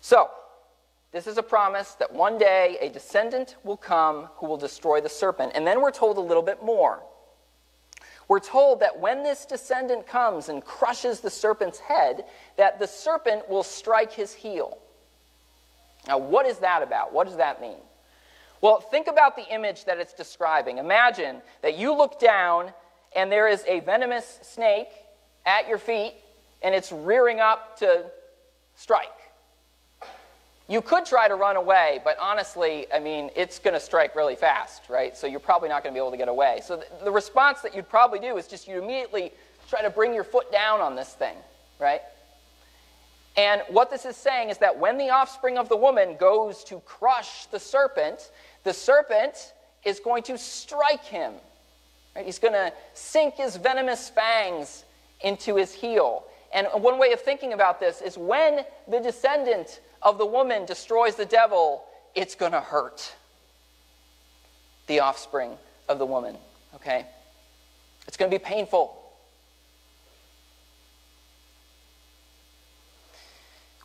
So, 0.00 0.28
this 1.12 1.28
is 1.28 1.38
a 1.38 1.44
promise 1.44 1.92
that 2.00 2.12
one 2.12 2.36
day 2.36 2.76
a 2.80 2.88
descendant 2.88 3.54
will 3.62 3.76
come 3.76 4.28
who 4.34 4.46
will 4.46 4.56
destroy 4.56 5.00
the 5.00 5.08
serpent. 5.08 5.52
And 5.54 5.64
then 5.64 5.80
we're 5.80 5.92
told 5.92 6.16
a 6.16 6.20
little 6.20 6.42
bit 6.42 6.60
more. 6.60 7.00
We're 8.28 8.40
told 8.40 8.80
that 8.80 8.98
when 8.98 9.22
this 9.22 9.44
descendant 9.44 10.06
comes 10.06 10.48
and 10.48 10.64
crushes 10.64 11.20
the 11.20 11.30
serpent's 11.30 11.78
head, 11.78 12.24
that 12.56 12.78
the 12.78 12.86
serpent 12.86 13.48
will 13.48 13.62
strike 13.62 14.12
his 14.12 14.32
heel. 14.32 14.78
Now, 16.06 16.18
what 16.18 16.46
is 16.46 16.58
that 16.58 16.82
about? 16.82 17.12
What 17.12 17.26
does 17.26 17.36
that 17.36 17.60
mean? 17.60 17.78
Well, 18.60 18.80
think 18.80 19.08
about 19.08 19.36
the 19.36 19.46
image 19.52 19.84
that 19.86 19.98
it's 19.98 20.12
describing. 20.12 20.78
Imagine 20.78 21.42
that 21.62 21.76
you 21.76 21.94
look 21.94 22.20
down 22.20 22.72
and 23.14 23.30
there 23.30 23.48
is 23.48 23.64
a 23.66 23.80
venomous 23.80 24.38
snake 24.42 24.88
at 25.44 25.68
your 25.68 25.78
feet 25.78 26.14
and 26.62 26.74
it's 26.74 26.92
rearing 26.92 27.40
up 27.40 27.76
to 27.78 28.04
strike. 28.76 29.08
You 30.68 30.80
could 30.80 31.04
try 31.04 31.28
to 31.28 31.34
run 31.34 31.56
away, 31.56 32.00
but 32.04 32.16
honestly, 32.20 32.86
I 32.92 32.98
mean, 32.98 33.30
it's 33.34 33.58
going 33.58 33.74
to 33.74 33.80
strike 33.80 34.14
really 34.14 34.36
fast, 34.36 34.88
right? 34.88 35.16
So 35.16 35.26
you're 35.26 35.40
probably 35.40 35.68
not 35.68 35.82
going 35.82 35.92
to 35.92 35.98
be 35.98 36.00
able 36.00 36.12
to 36.12 36.16
get 36.16 36.28
away. 36.28 36.60
So 36.64 36.76
the, 36.76 37.04
the 37.04 37.10
response 37.10 37.60
that 37.62 37.74
you'd 37.74 37.88
probably 37.88 38.20
do 38.20 38.36
is 38.36 38.46
just 38.46 38.68
you 38.68 38.80
immediately 38.80 39.32
try 39.68 39.82
to 39.82 39.90
bring 39.90 40.14
your 40.14 40.24
foot 40.24 40.50
down 40.52 40.80
on 40.80 40.94
this 40.94 41.10
thing, 41.14 41.36
right? 41.78 42.00
And 43.36 43.62
what 43.68 43.90
this 43.90 44.04
is 44.04 44.16
saying 44.16 44.50
is 44.50 44.58
that 44.58 44.78
when 44.78 44.98
the 44.98 45.10
offspring 45.10 45.56
of 45.58 45.68
the 45.68 45.76
woman 45.76 46.16
goes 46.16 46.64
to 46.64 46.80
crush 46.80 47.46
the 47.46 47.58
serpent, 47.58 48.30
the 48.62 48.72
serpent 48.72 49.54
is 49.84 50.00
going 50.00 50.22
to 50.24 50.36
strike 50.36 51.04
him. 51.04 51.32
Right? 52.14 52.26
He's 52.26 52.38
going 52.38 52.54
to 52.54 52.72
sink 52.92 53.36
his 53.36 53.56
venomous 53.56 54.10
fangs 54.10 54.84
into 55.22 55.56
his 55.56 55.72
heel. 55.72 56.24
And 56.52 56.66
one 56.74 56.98
way 56.98 57.12
of 57.12 57.20
thinking 57.20 57.52
about 57.52 57.80
this 57.80 58.02
is 58.02 58.18
when 58.18 58.64
the 58.86 59.00
descendant 59.00 59.80
of 60.02 60.18
the 60.18 60.26
woman 60.26 60.66
destroys 60.66 61.16
the 61.16 61.24
devil, 61.24 61.84
it's 62.14 62.34
going 62.34 62.52
to 62.52 62.60
hurt 62.60 63.14
the 64.86 65.00
offspring 65.00 65.56
of 65.88 65.98
the 65.98 66.06
woman. 66.06 66.36
Okay? 66.74 67.06
It's 68.06 68.16
going 68.16 68.30
to 68.30 68.38
be 68.38 68.42
painful. 68.42 68.98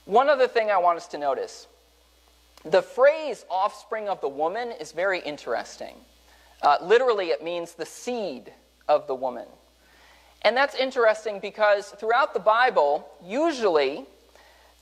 One 0.06 0.30
other 0.30 0.48
thing 0.48 0.72
I 0.72 0.78
want 0.78 0.98
us 0.98 1.08
to 1.10 1.18
notice 1.18 1.68
the 2.66 2.82
phrase 2.82 3.46
offspring 3.50 4.10
of 4.10 4.20
the 4.20 4.28
woman 4.28 4.72
is 4.72 4.92
very 4.92 5.20
interesting. 5.20 5.96
Uh, 6.62 6.78
literally, 6.82 7.28
it 7.28 7.44
means 7.44 7.74
the 7.74 7.86
seed 7.86 8.52
of 8.88 9.06
the 9.08 9.16
woman. 9.16 9.48
And 10.43 10.56
that's 10.56 10.76
interesting 10.76 11.39
because 11.39 11.89
throughout 11.89 12.34
the 12.34 12.39
Bible, 12.39 13.08
usually 13.23 14.06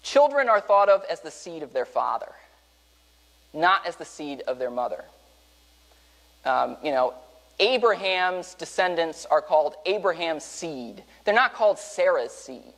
children 0.04 0.50
are 0.50 0.62
thought 0.62 0.90
of 0.90 1.04
as 1.10 1.22
the 1.22 1.32
seed 1.32 1.64
of 1.64 1.74
their 1.74 1.86
father, 1.86 2.32
not 3.54 3.86
as 3.88 3.96
the 3.96 4.06
seed 4.06 4.42
of 4.48 4.60
their 4.60 4.70
mother. 4.70 5.06
Um, 6.46 6.78
you 6.84 6.92
know, 6.92 7.14
Abraham's 7.60 8.54
descendants 8.54 9.26
are 9.26 9.42
called 9.42 9.76
Abraham's 9.86 10.44
seed. 10.44 11.04
They're 11.24 11.34
not 11.34 11.54
called 11.54 11.80
Sarah's 11.80 12.32
seed. 12.32 12.74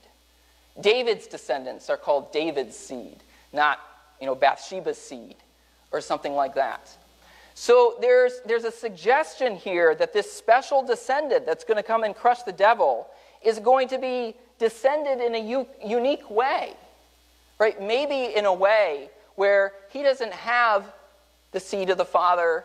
David's 0.79 1.27
descendants 1.27 1.89
are 1.89 1.97
called 1.97 2.31
David's 2.31 2.77
seed, 2.77 3.17
not 3.51 3.79
you 4.21 4.27
know, 4.27 4.35
Bathsheba's 4.35 4.97
seed 4.97 5.35
or 5.91 6.01
something 6.01 6.33
like 6.33 6.55
that. 6.55 6.95
So 7.59 7.95
there's, 7.99 8.39
there's 8.45 8.65
a 8.65 8.71
suggestion 8.71 9.55
here 9.55 9.95
that 9.95 10.13
this 10.13 10.31
special 10.31 10.83
descendant 10.83 11.47
that's 11.47 11.63
going 11.63 11.77
to 11.77 11.83
come 11.83 12.03
and 12.03 12.15
crush 12.15 12.43
the 12.43 12.51
devil 12.51 13.07
is 13.43 13.57
going 13.57 13.87
to 13.87 13.97
be 13.97 14.35
descended 14.59 15.19
in 15.19 15.33
a 15.33 15.39
u- 15.39 15.67
unique 15.83 16.29
way, 16.29 16.75
right? 17.57 17.81
Maybe 17.81 18.35
in 18.35 18.45
a 18.45 18.53
way 18.53 19.09
where 19.37 19.73
he 19.89 20.03
doesn't 20.03 20.33
have 20.33 20.85
the 21.51 21.59
seed 21.59 21.89
of 21.89 21.97
the 21.97 22.05
father, 22.05 22.63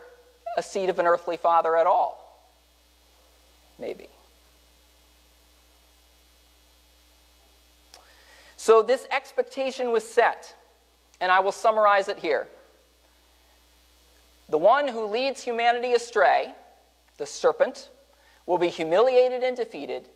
a 0.57 0.61
seed 0.61 0.89
of 0.89 0.99
an 0.99 1.07
earthly 1.07 1.37
father 1.37 1.75
at 1.75 1.87
all. 1.87 2.47
Maybe. 3.79 4.09
So 8.57 8.83
this 8.83 9.07
expectation 9.09 9.91
was 9.91 10.07
set, 10.07 10.53
and 11.19 11.31
I 11.31 11.39
will 11.39 11.51
summarize 11.51 12.09
it 12.09 12.19
here. 12.19 12.47
The 14.49 14.57
one 14.57 14.87
who 14.87 15.05
leads 15.05 15.43
humanity 15.43 15.93
astray, 15.93 16.53
the 17.17 17.25
serpent, 17.25 17.89
will 18.45 18.57
be 18.57 18.67
humiliated 18.67 19.43
and 19.43 19.55
defeated. 19.55 20.09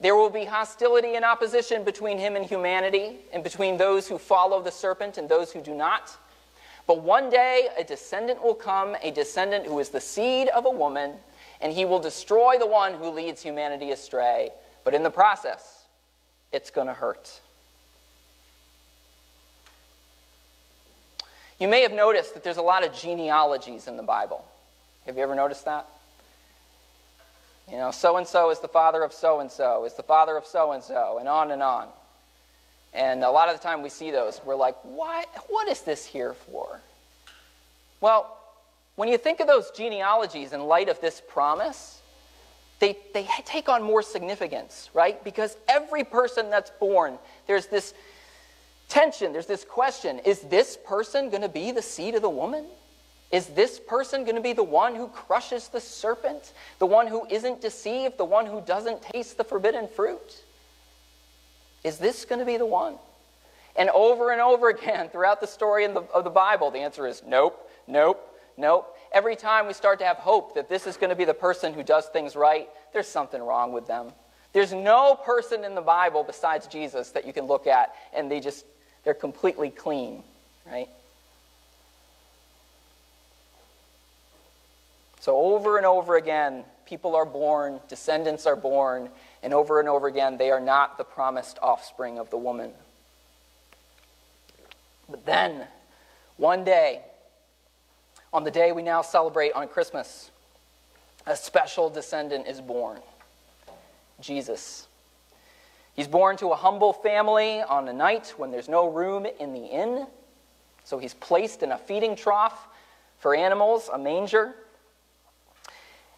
There 0.00 0.16
will 0.16 0.30
be 0.30 0.44
hostility 0.44 1.14
and 1.14 1.24
opposition 1.24 1.84
between 1.84 2.18
him 2.18 2.34
and 2.34 2.44
humanity, 2.44 3.18
and 3.32 3.44
between 3.44 3.76
those 3.76 4.08
who 4.08 4.18
follow 4.18 4.62
the 4.62 4.70
serpent 4.70 5.18
and 5.18 5.28
those 5.28 5.52
who 5.52 5.60
do 5.60 5.74
not. 5.74 6.16
But 6.86 7.02
one 7.02 7.30
day 7.30 7.68
a 7.78 7.84
descendant 7.84 8.42
will 8.42 8.54
come, 8.54 8.96
a 9.02 9.10
descendant 9.10 9.66
who 9.66 9.78
is 9.78 9.90
the 9.90 10.00
seed 10.00 10.48
of 10.48 10.66
a 10.66 10.70
woman, 10.70 11.14
and 11.60 11.72
he 11.72 11.84
will 11.84 12.00
destroy 12.00 12.58
the 12.58 12.66
one 12.66 12.94
who 12.94 13.10
leads 13.10 13.42
humanity 13.42 13.92
astray. 13.92 14.50
But 14.82 14.94
in 14.94 15.02
the 15.02 15.10
process, 15.10 15.86
it's 16.50 16.70
going 16.70 16.88
to 16.88 16.94
hurt. 16.94 17.40
You 21.62 21.68
may 21.68 21.82
have 21.82 21.92
noticed 21.92 22.34
that 22.34 22.42
there's 22.42 22.56
a 22.56 22.62
lot 22.62 22.84
of 22.84 22.92
genealogies 22.92 23.86
in 23.86 23.96
the 23.96 24.02
Bible. 24.02 24.44
Have 25.06 25.16
you 25.16 25.22
ever 25.22 25.36
noticed 25.36 25.64
that? 25.66 25.86
You 27.70 27.76
know, 27.76 27.92
so 27.92 28.16
and 28.16 28.26
so 28.26 28.50
is 28.50 28.58
the 28.58 28.66
father 28.66 29.04
of 29.04 29.12
so 29.12 29.38
and 29.38 29.48
so, 29.48 29.84
is 29.84 29.94
the 29.94 30.02
father 30.02 30.36
of 30.36 30.44
so 30.44 30.72
and 30.72 30.82
so, 30.82 31.18
and 31.20 31.28
on 31.28 31.52
and 31.52 31.62
on. 31.62 31.86
And 32.92 33.22
a 33.22 33.30
lot 33.30 33.48
of 33.48 33.56
the 33.56 33.62
time 33.62 33.80
we 33.80 33.90
see 33.90 34.10
those, 34.10 34.40
we're 34.44 34.56
like, 34.56 34.74
what, 34.82 35.28
what 35.50 35.68
is 35.68 35.82
this 35.82 36.04
here 36.04 36.34
for? 36.34 36.80
Well, 38.00 38.36
when 38.96 39.08
you 39.08 39.16
think 39.16 39.38
of 39.38 39.46
those 39.46 39.70
genealogies 39.70 40.52
in 40.52 40.64
light 40.64 40.88
of 40.88 41.00
this 41.00 41.22
promise, 41.28 42.02
they, 42.80 42.98
they 43.14 43.28
take 43.44 43.68
on 43.68 43.84
more 43.84 44.02
significance, 44.02 44.90
right? 44.94 45.22
Because 45.22 45.56
every 45.68 46.02
person 46.02 46.50
that's 46.50 46.72
born, 46.80 47.20
there's 47.46 47.66
this 47.68 47.94
tension, 48.92 49.32
there's 49.32 49.46
this 49.46 49.64
question 49.64 50.18
is 50.20 50.40
this 50.42 50.76
person 50.84 51.30
going 51.30 51.42
to 51.42 51.48
be 51.48 51.72
the 51.72 51.82
seed 51.82 52.14
of 52.14 52.22
the 52.22 52.30
woman? 52.30 52.66
Is 53.30 53.46
this 53.46 53.80
person 53.80 54.24
going 54.24 54.36
to 54.36 54.42
be 54.42 54.52
the 54.52 54.62
one 54.62 54.94
who 54.94 55.08
crushes 55.08 55.68
the 55.68 55.80
serpent? 55.80 56.52
The 56.78 56.86
one 56.86 57.06
who 57.06 57.26
isn't 57.30 57.62
deceived? 57.62 58.18
The 58.18 58.26
one 58.26 58.44
who 58.44 58.60
doesn't 58.60 59.00
taste 59.00 59.38
the 59.38 59.44
forbidden 59.44 59.88
fruit? 59.88 60.44
Is 61.82 61.96
this 61.96 62.26
going 62.26 62.40
to 62.40 62.44
be 62.44 62.58
the 62.58 62.66
one? 62.66 62.96
And 63.74 63.88
over 63.88 64.30
and 64.30 64.42
over 64.42 64.68
again 64.68 65.08
throughout 65.08 65.40
the 65.40 65.46
story 65.46 65.86
the, 65.86 66.02
of 66.14 66.24
the 66.24 66.30
Bible, 66.30 66.70
the 66.70 66.80
answer 66.80 67.06
is 67.06 67.22
nope, 67.26 67.70
nope, 67.86 68.20
nope. 68.58 68.94
Every 69.10 69.36
time 69.36 69.66
we 69.66 69.72
start 69.72 69.98
to 70.00 70.04
have 70.04 70.18
hope 70.18 70.54
that 70.54 70.68
this 70.68 70.86
is 70.86 70.98
going 70.98 71.10
to 71.10 71.16
be 71.16 71.24
the 71.24 71.32
person 71.32 71.72
who 71.72 71.82
does 71.82 72.06
things 72.08 72.36
right, 72.36 72.68
there's 72.92 73.08
something 73.08 73.40
wrong 73.40 73.72
with 73.72 73.86
them. 73.86 74.12
There's 74.52 74.74
no 74.74 75.14
person 75.14 75.64
in 75.64 75.74
the 75.74 75.80
Bible 75.80 76.22
besides 76.22 76.66
Jesus 76.66 77.08
that 77.12 77.26
you 77.26 77.32
can 77.32 77.46
look 77.46 77.66
at 77.66 77.94
and 78.12 78.30
they 78.30 78.38
just 78.38 78.66
they're 79.04 79.14
completely 79.14 79.70
clean, 79.70 80.22
right? 80.66 80.88
So, 85.20 85.36
over 85.36 85.76
and 85.76 85.86
over 85.86 86.16
again, 86.16 86.64
people 86.86 87.14
are 87.14 87.24
born, 87.24 87.80
descendants 87.88 88.46
are 88.46 88.56
born, 88.56 89.08
and 89.42 89.54
over 89.54 89.80
and 89.80 89.88
over 89.88 90.08
again, 90.08 90.36
they 90.36 90.50
are 90.50 90.60
not 90.60 90.98
the 90.98 91.04
promised 91.04 91.58
offspring 91.62 92.18
of 92.18 92.30
the 92.30 92.36
woman. 92.36 92.72
But 95.08 95.24
then, 95.24 95.66
one 96.36 96.64
day, 96.64 97.02
on 98.32 98.44
the 98.44 98.50
day 98.50 98.72
we 98.72 98.82
now 98.82 99.02
celebrate 99.02 99.52
on 99.52 99.68
Christmas, 99.68 100.30
a 101.26 101.36
special 101.36 101.88
descendant 101.88 102.48
is 102.48 102.60
born 102.60 103.00
Jesus. 104.22 104.86
He's 105.94 106.08
born 106.08 106.36
to 106.38 106.52
a 106.52 106.56
humble 106.56 106.92
family 106.92 107.60
on 107.62 107.88
a 107.88 107.92
night 107.92 108.34
when 108.36 108.50
there's 108.50 108.68
no 108.68 108.88
room 108.88 109.26
in 109.38 109.52
the 109.52 109.64
inn. 109.64 110.06
So 110.84 110.98
he's 110.98 111.14
placed 111.14 111.62
in 111.62 111.72
a 111.72 111.78
feeding 111.78 112.16
trough 112.16 112.68
for 113.18 113.34
animals, 113.34 113.90
a 113.92 113.98
manger. 113.98 114.54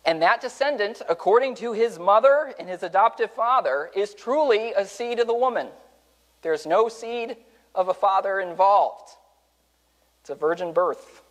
And 0.04 0.22
that 0.22 0.40
descendant, 0.40 1.02
according 1.08 1.56
to 1.56 1.72
his 1.72 1.98
mother 1.98 2.54
and 2.58 2.68
his 2.68 2.82
adoptive 2.82 3.30
father, 3.30 3.90
is 3.96 4.14
truly 4.14 4.72
a 4.74 4.84
seed 4.84 5.18
of 5.18 5.26
the 5.26 5.34
woman. 5.34 5.68
There's 6.42 6.66
no 6.66 6.88
seed 6.88 7.36
of 7.74 7.88
a 7.88 7.94
father 7.94 8.40
involved. 8.40 9.10
It's 10.20 10.30
a 10.30 10.34
virgin 10.34 10.72
birth. 10.72 11.22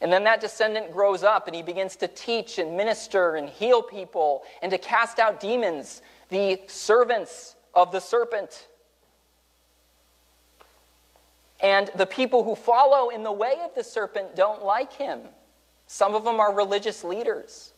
And 0.00 0.12
then 0.12 0.24
that 0.24 0.40
descendant 0.40 0.92
grows 0.92 1.22
up 1.22 1.46
and 1.46 1.56
he 1.56 1.62
begins 1.62 1.96
to 1.96 2.08
teach 2.08 2.58
and 2.58 2.76
minister 2.76 3.36
and 3.36 3.48
heal 3.48 3.82
people 3.82 4.42
and 4.62 4.70
to 4.70 4.78
cast 4.78 5.18
out 5.18 5.40
demons 5.40 6.02
the 6.28 6.60
servants 6.66 7.56
of 7.74 7.92
the 7.92 8.00
serpent. 8.00 8.68
And 11.60 11.90
the 11.96 12.06
people 12.06 12.44
who 12.44 12.54
follow 12.54 13.10
in 13.10 13.22
the 13.22 13.32
way 13.32 13.54
of 13.64 13.74
the 13.74 13.84
serpent 13.84 14.36
don't 14.36 14.64
like 14.64 14.92
him. 14.92 15.20
Some 15.86 16.14
of 16.14 16.24
them 16.24 16.40
are 16.40 16.52
religious 16.52 17.04
leaders. 17.04 17.72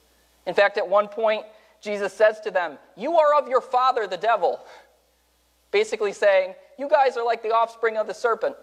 In 0.47 0.55
fact, 0.55 0.79
at 0.79 0.89
one 0.89 1.09
point, 1.09 1.45
Jesus 1.81 2.13
says 2.13 2.41
to 2.41 2.51
them, 2.51 2.79
You 2.97 3.17
are 3.19 3.35
of 3.41 3.49
your 3.49 3.61
father, 3.61 4.07
the 4.07 4.17
devil. 4.17 4.61
Basically 5.71 6.13
saying, 6.13 6.55
You 6.79 6.89
guys 6.89 7.17
are 7.17 7.25
like 7.25 7.43
the 7.43 7.55
offspring 7.55 7.97
of 7.97 8.07
the 8.07 8.15
serpent. 8.15 8.57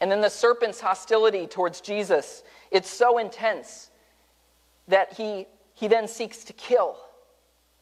And 0.00 0.10
then 0.10 0.20
the 0.20 0.30
serpent's 0.30 0.80
hostility 0.80 1.46
towards 1.46 1.80
Jesus, 1.80 2.42
it's 2.70 2.90
so 2.90 3.18
intense 3.18 3.90
that 4.86 5.12
he 5.14 5.46
he 5.78 5.86
then 5.86 6.08
seeks 6.08 6.42
to 6.44 6.52
kill 6.52 6.96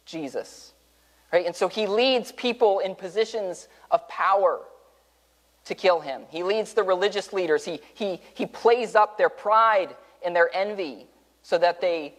Jesus. 0.04 0.74
Right? 1.32 1.46
And 1.46 1.56
so 1.56 1.66
he 1.66 1.86
leads 1.86 2.30
people 2.30 2.80
in 2.80 2.94
positions 2.94 3.68
of 3.90 4.06
power 4.06 4.60
to 5.64 5.74
kill 5.74 6.00
him. 6.00 6.22
He 6.28 6.42
leads 6.42 6.74
the 6.74 6.82
religious 6.82 7.32
leaders. 7.32 7.64
He, 7.64 7.80
he, 7.94 8.20
he 8.34 8.44
plays 8.44 8.94
up 8.94 9.16
their 9.16 9.30
pride 9.30 9.96
and 10.24 10.36
their 10.36 10.54
envy 10.54 11.06
so 11.42 11.56
that 11.56 11.80
they, 11.80 12.12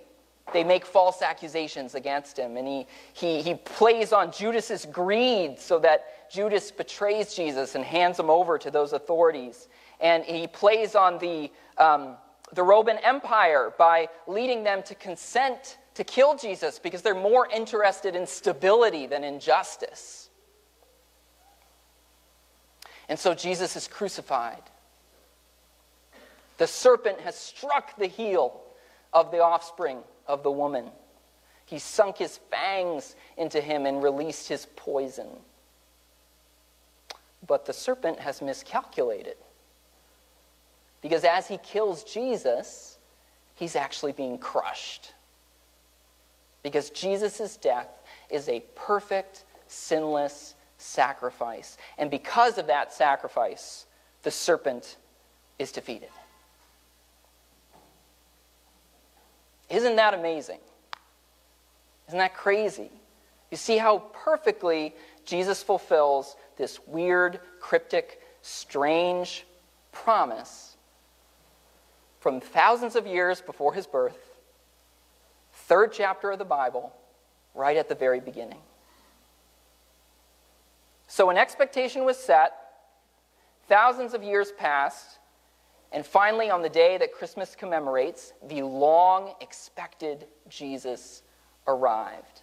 they 0.52 0.64
make 0.64 0.84
false 0.84 1.22
accusations 1.22 1.94
against 1.94 2.40
him. 2.40 2.58
And 2.58 2.68
he, 2.68 2.88
he, 3.14 3.44
he 3.44 3.54
plays 3.54 4.12
on 4.12 4.32
Judas's 4.32 4.86
greed 4.86 5.60
so 5.60 5.78
that 5.80 6.32
Judas 6.32 6.72
betrays 6.72 7.36
Jesus 7.36 7.76
and 7.76 7.86
hands 7.86 8.20
him 8.20 8.32
over 8.32 8.58
to 8.58 8.72
those 8.72 8.94
authorities. 8.94 9.68
And 10.02 10.24
he 10.24 10.48
plays 10.48 10.96
on 10.96 11.20
the, 11.20 11.52
um, 11.78 12.18
the 12.54 12.64
Roman 12.64 12.98
Empire 12.98 13.74
by 13.78 14.10
leading 14.28 14.64
them 14.64 14.84
to 14.84 14.96
consent 14.96 15.78
to 15.96 16.04
kill 16.04 16.36
Jesus 16.38 16.80
because 16.80 17.02
they're 17.02 17.16
more 17.16 17.48
interested 17.48 18.16
in 18.16 18.28
stability 18.28 19.08
than 19.08 19.24
in 19.24 19.40
justice. 19.40 20.30
And 23.10 23.18
so 23.18 23.34
Jesus 23.34 23.76
is 23.76 23.88
crucified. 23.88 24.62
The 26.58 26.68
serpent 26.68 27.22
has 27.22 27.36
struck 27.36 27.98
the 27.98 28.08
heel 28.08 28.62
of 29.14 29.32
the 29.32 29.44
offspring 29.44 30.00
of 30.28 30.44
the 30.44 30.52
woman. 30.52 30.86
He 31.66 31.80
sunk 31.80 32.18
his 32.18 32.40
fangs 32.52 33.16
into 33.36 33.60
him 33.60 33.86
and 33.86 34.02
released 34.02 34.48
his 34.48 34.68
poison. 34.76 35.28
But 37.46 37.66
the 37.66 37.74
serpent 37.74 38.20
has 38.20 38.42
miscalculated. 38.42 39.36
Because 41.08 41.24
as 41.24 41.48
he 41.48 41.58
kills 41.60 42.04
Jesus, 42.04 42.98
he's 43.56 43.78
actually 43.78 44.12
being 44.12 44.38
crushed. 44.38 45.14
Because 46.64 46.90
Jesus' 46.90 47.56
death 47.56 47.88
is 48.30 48.50
a 48.50 48.60
perfect, 48.76 49.46
sinless 49.70 50.56
sacrifice. 50.78 51.78
And 51.98 52.12
because 52.12 52.58
of 52.58 52.68
that 52.68 52.94
sacrifice, 52.94 53.86
the 54.24 54.32
serpent 54.32 54.98
is 55.58 55.72
defeated. 55.72 56.10
Isn't 59.70 59.96
that 59.96 60.14
amazing? 60.14 60.60
Isn't 62.10 62.20
that 62.20 62.36
crazy? 62.36 62.92
You 63.50 63.56
see 63.56 63.78
how 63.78 64.00
perfectly 64.26 64.94
Jesus 65.24 65.64
fulfills 65.64 66.36
this 66.58 66.86
weird, 66.86 67.40
cryptic, 67.62 68.20
strange 68.42 69.46
promise 69.94 70.67
from 72.28 72.42
thousands 72.42 72.98
of 72.98 73.08
years 73.08 73.40
before 73.40 73.74
his 73.74 73.88
birth, 73.88 74.18
third 75.54 75.94
chapter 75.94 76.30
of 76.30 76.38
the 76.38 76.44
Bible, 76.44 76.92
right 77.56 77.78
at 77.78 77.88
the 77.88 77.96
very 77.96 78.20
beginning. 78.20 78.60
So 81.08 81.30
an 81.30 81.38
expectation 81.38 82.04
was 82.04 82.18
set, 82.18 82.52
thousands 83.70 84.14
of 84.14 84.24
years 84.24 84.52
passed, 84.52 85.20
and 85.94 86.06
finally, 86.06 86.50
on 86.50 86.62
the 86.62 86.68
day 86.68 86.98
that 86.98 87.14
Christmas 87.14 87.56
commemorates, 87.56 88.34
the 88.46 88.62
long 88.62 89.34
expected 89.40 90.28
Jesus 90.50 91.22
arrived. 91.66 92.42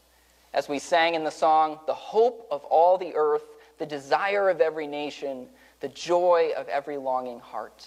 As 0.54 0.66
we 0.66 0.78
sang 0.78 1.14
in 1.14 1.24
the 1.24 1.30
song, 1.30 1.78
the 1.86 1.92
hope 1.92 2.48
of 2.50 2.64
all 2.64 2.96
the 2.96 3.14
earth, 3.14 3.44
the 3.76 3.84
desire 3.84 4.48
of 4.48 4.62
every 4.62 4.86
nation, 4.86 5.46
the 5.80 5.88
joy 5.88 6.52
of 6.56 6.68
every 6.68 6.96
longing 6.96 7.38
heart. 7.38 7.86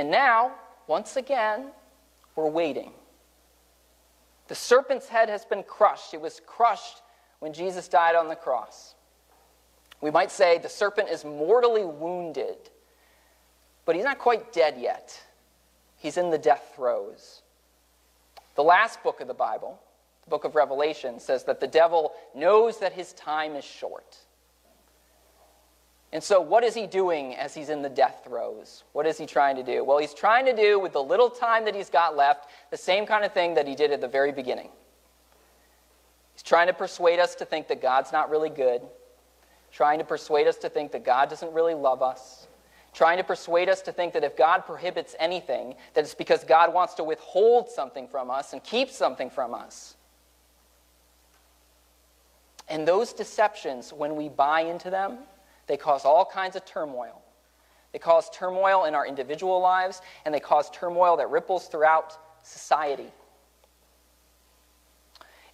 And 0.00 0.10
now, 0.10 0.52
once 0.86 1.16
again, 1.16 1.72
we're 2.34 2.48
waiting. 2.48 2.92
The 4.48 4.54
serpent's 4.54 5.10
head 5.10 5.28
has 5.28 5.44
been 5.44 5.62
crushed. 5.62 6.14
It 6.14 6.22
was 6.22 6.40
crushed 6.46 7.02
when 7.40 7.52
Jesus 7.52 7.86
died 7.86 8.14
on 8.14 8.26
the 8.26 8.34
cross. 8.34 8.94
We 10.00 10.10
might 10.10 10.30
say 10.30 10.56
the 10.56 10.70
serpent 10.70 11.10
is 11.10 11.22
mortally 11.22 11.84
wounded, 11.84 12.70
but 13.84 13.94
he's 13.94 14.06
not 14.06 14.18
quite 14.18 14.54
dead 14.54 14.78
yet. 14.78 15.22
He's 15.98 16.16
in 16.16 16.30
the 16.30 16.38
death 16.38 16.72
throes. 16.74 17.42
The 18.54 18.64
last 18.64 19.02
book 19.02 19.20
of 19.20 19.28
the 19.28 19.34
Bible, 19.34 19.78
the 20.24 20.30
book 20.30 20.44
of 20.44 20.54
Revelation, 20.54 21.20
says 21.20 21.44
that 21.44 21.60
the 21.60 21.66
devil 21.66 22.14
knows 22.34 22.78
that 22.78 22.94
his 22.94 23.12
time 23.12 23.54
is 23.54 23.66
short. 23.66 24.16
And 26.12 26.22
so, 26.22 26.40
what 26.40 26.64
is 26.64 26.74
he 26.74 26.86
doing 26.86 27.36
as 27.36 27.54
he's 27.54 27.68
in 27.68 27.82
the 27.82 27.88
death 27.88 28.22
throes? 28.24 28.82
What 28.92 29.06
is 29.06 29.16
he 29.16 29.26
trying 29.26 29.54
to 29.56 29.62
do? 29.62 29.84
Well, 29.84 29.98
he's 29.98 30.14
trying 30.14 30.44
to 30.46 30.54
do, 30.54 30.78
with 30.80 30.92
the 30.92 31.02
little 31.02 31.30
time 31.30 31.64
that 31.66 31.74
he's 31.74 31.90
got 31.90 32.16
left, 32.16 32.48
the 32.70 32.76
same 32.76 33.06
kind 33.06 33.24
of 33.24 33.32
thing 33.32 33.54
that 33.54 33.68
he 33.68 33.76
did 33.76 33.92
at 33.92 34.00
the 34.00 34.08
very 34.08 34.32
beginning. 34.32 34.70
He's 36.34 36.42
trying 36.42 36.66
to 36.66 36.72
persuade 36.72 37.20
us 37.20 37.36
to 37.36 37.44
think 37.44 37.68
that 37.68 37.80
God's 37.80 38.10
not 38.10 38.28
really 38.28 38.50
good, 38.50 38.82
trying 39.70 40.00
to 40.00 40.04
persuade 40.04 40.48
us 40.48 40.56
to 40.58 40.68
think 40.68 40.90
that 40.92 41.04
God 41.04 41.30
doesn't 41.30 41.52
really 41.52 41.74
love 41.74 42.02
us, 42.02 42.48
trying 42.92 43.18
to 43.18 43.24
persuade 43.24 43.68
us 43.68 43.80
to 43.82 43.92
think 43.92 44.12
that 44.14 44.24
if 44.24 44.36
God 44.36 44.66
prohibits 44.66 45.14
anything, 45.20 45.76
that 45.94 46.02
it's 46.02 46.14
because 46.14 46.42
God 46.42 46.74
wants 46.74 46.94
to 46.94 47.04
withhold 47.04 47.68
something 47.68 48.08
from 48.08 48.32
us 48.32 48.52
and 48.52 48.64
keep 48.64 48.90
something 48.90 49.30
from 49.30 49.54
us. 49.54 49.94
And 52.68 52.86
those 52.86 53.12
deceptions, 53.12 53.92
when 53.92 54.16
we 54.16 54.28
buy 54.28 54.62
into 54.62 54.90
them, 54.90 55.18
they 55.70 55.76
cause 55.76 56.04
all 56.04 56.24
kinds 56.24 56.56
of 56.56 56.64
turmoil. 56.64 57.22
They 57.92 58.00
cause 58.00 58.28
turmoil 58.30 58.86
in 58.86 58.96
our 58.96 59.06
individual 59.06 59.60
lives, 59.60 60.02
and 60.24 60.34
they 60.34 60.40
cause 60.40 60.68
turmoil 60.70 61.16
that 61.18 61.30
ripples 61.30 61.68
throughout 61.68 62.18
society. 62.42 63.06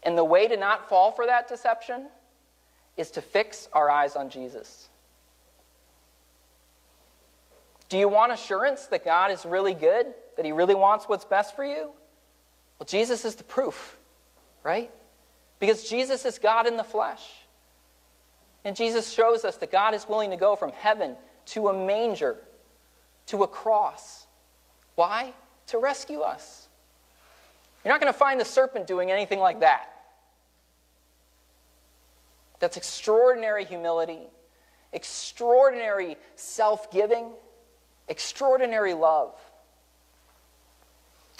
And 0.02 0.16
the 0.16 0.24
way 0.24 0.48
to 0.48 0.56
not 0.56 0.88
fall 0.88 1.12
for 1.12 1.26
that 1.26 1.48
deception 1.48 2.06
is 2.96 3.10
to 3.10 3.20
fix 3.20 3.68
our 3.74 3.90
eyes 3.90 4.16
on 4.16 4.30
Jesus. 4.30 4.88
Do 7.90 7.98
you 7.98 8.08
want 8.08 8.32
assurance 8.32 8.86
that 8.86 9.04
God 9.04 9.30
is 9.30 9.44
really 9.44 9.74
good, 9.74 10.06
that 10.36 10.46
He 10.46 10.52
really 10.52 10.74
wants 10.74 11.04
what's 11.06 11.26
best 11.26 11.54
for 11.54 11.64
you? 11.64 11.90
Well, 12.78 12.86
Jesus 12.86 13.26
is 13.26 13.34
the 13.34 13.44
proof, 13.44 13.98
right? 14.62 14.90
Because 15.60 15.86
Jesus 15.86 16.24
is 16.24 16.38
God 16.38 16.66
in 16.66 16.78
the 16.78 16.84
flesh. 16.84 17.22
And 18.66 18.74
Jesus 18.74 19.12
shows 19.12 19.44
us 19.44 19.56
that 19.58 19.70
God 19.70 19.94
is 19.94 20.08
willing 20.08 20.30
to 20.30 20.36
go 20.36 20.56
from 20.56 20.72
heaven 20.72 21.14
to 21.46 21.68
a 21.68 21.86
manger, 21.86 22.36
to 23.26 23.44
a 23.44 23.48
cross. 23.48 24.26
Why? 24.96 25.32
To 25.68 25.78
rescue 25.78 26.18
us. 26.20 26.66
You're 27.84 27.94
not 27.94 28.00
going 28.00 28.12
to 28.12 28.18
find 28.18 28.40
the 28.40 28.44
serpent 28.44 28.88
doing 28.88 29.12
anything 29.12 29.38
like 29.38 29.60
that. 29.60 29.88
That's 32.58 32.76
extraordinary 32.76 33.64
humility, 33.64 34.22
extraordinary 34.92 36.16
self 36.34 36.90
giving 36.90 37.30
extraordinary 38.08 38.94
love. 38.94 39.34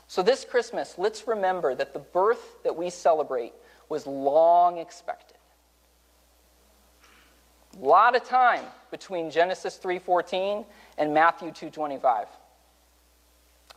So, 0.06 0.22
this 0.22 0.44
Christmas, 0.44 0.94
let's 0.96 1.26
remember 1.26 1.74
that 1.74 1.92
the 1.92 1.98
birth 1.98 2.62
that 2.62 2.76
we 2.76 2.88
celebrate 2.88 3.52
was 3.88 4.06
long 4.06 4.78
expected. 4.78 5.36
A 7.80 7.84
lot 7.84 8.16
of 8.16 8.24
time 8.24 8.64
between 8.90 9.30
Genesis 9.30 9.76
3:14 9.78 10.64
and 10.96 11.12
Matthew 11.12 11.50
2:25. 11.50 12.28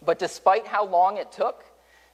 But 0.02 0.20
despite 0.20 0.68
how 0.68 0.86
long 0.86 1.18
it 1.18 1.32
took, 1.32 1.66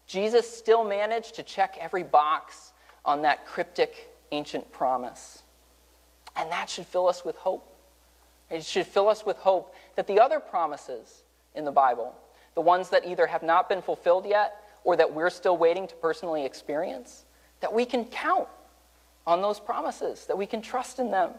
Jesus 0.08 0.58
still 0.58 0.84
managed 0.84 1.36
to 1.36 1.44
check 1.44 1.78
every 1.80 2.04
box 2.04 2.74
on 3.04 3.22
that 3.22 3.46
cryptic 3.46 4.12
ancient 4.32 4.72
promise. 4.72 5.44
And 6.36 6.52
that 6.52 6.70
should 6.70 6.88
fill 6.88 7.08
us 7.08 7.24
with 7.24 7.38
hope. 7.38 7.72
It 8.50 8.66
should 8.66 8.88
fill 8.88 9.10
us 9.10 9.26
with 9.26 9.38
hope 9.38 9.74
that 9.96 10.08
the 10.08 10.20
other 10.20 10.40
promises 10.40 11.24
in 11.54 11.66
the 11.66 11.72
Bible, 11.72 12.16
the 12.56 12.62
ones 12.62 12.90
that 12.90 13.06
either 13.06 13.28
have 13.28 13.44
not 13.44 13.70
been 13.70 13.82
fulfilled 13.82 14.26
yet 14.26 14.62
or 14.84 14.96
that 14.96 15.14
we're 15.14 15.30
still 15.30 15.58
waiting 15.58 15.88
to 15.88 15.96
personally 15.96 16.46
experience, 16.46 17.26
that 17.60 17.74
we 17.74 17.86
can 17.86 18.06
count 18.06 18.48
on 19.26 19.42
those 19.42 19.60
promises, 19.60 20.26
that 20.26 20.38
we 20.38 20.46
can 20.46 20.62
trust 20.62 21.00
in 21.00 21.12
them. 21.12 21.34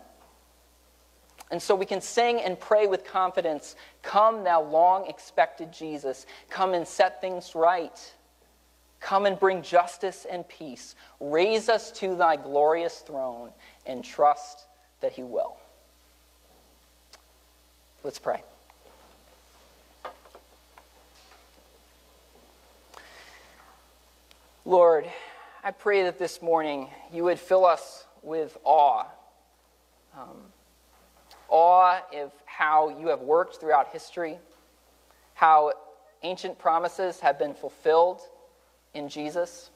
And 1.50 1.62
so 1.62 1.74
we 1.76 1.86
can 1.86 2.00
sing 2.00 2.40
and 2.40 2.58
pray 2.58 2.86
with 2.86 3.04
confidence 3.04 3.76
Come, 4.02 4.44
thou 4.44 4.62
long 4.62 5.06
expected 5.06 5.72
Jesus. 5.72 6.26
Come 6.50 6.74
and 6.74 6.86
set 6.86 7.20
things 7.20 7.54
right. 7.54 8.12
Come 9.00 9.26
and 9.26 9.38
bring 9.38 9.62
justice 9.62 10.26
and 10.28 10.48
peace. 10.48 10.94
Raise 11.20 11.68
us 11.68 11.92
to 11.92 12.16
thy 12.16 12.36
glorious 12.36 12.98
throne 12.98 13.50
and 13.84 14.04
trust 14.04 14.66
that 15.00 15.12
he 15.12 15.22
will. 15.22 15.56
Let's 18.02 18.18
pray. 18.18 18.42
Lord, 24.64 25.04
I 25.62 25.70
pray 25.70 26.02
that 26.04 26.18
this 26.18 26.42
morning 26.42 26.88
you 27.12 27.24
would 27.24 27.38
fill 27.38 27.64
us 27.64 28.04
with 28.22 28.56
awe. 28.64 29.06
Um, 30.16 30.38
awe 31.48 32.00
of 32.14 32.32
how 32.44 32.88
you 32.98 33.08
have 33.08 33.20
worked 33.20 33.56
throughout 33.56 33.88
history, 33.88 34.38
how 35.34 35.72
ancient 36.22 36.58
promises 36.58 37.20
have 37.20 37.38
been 37.38 37.54
fulfilled 37.54 38.20
in 38.94 39.08
Jesus. 39.08 39.70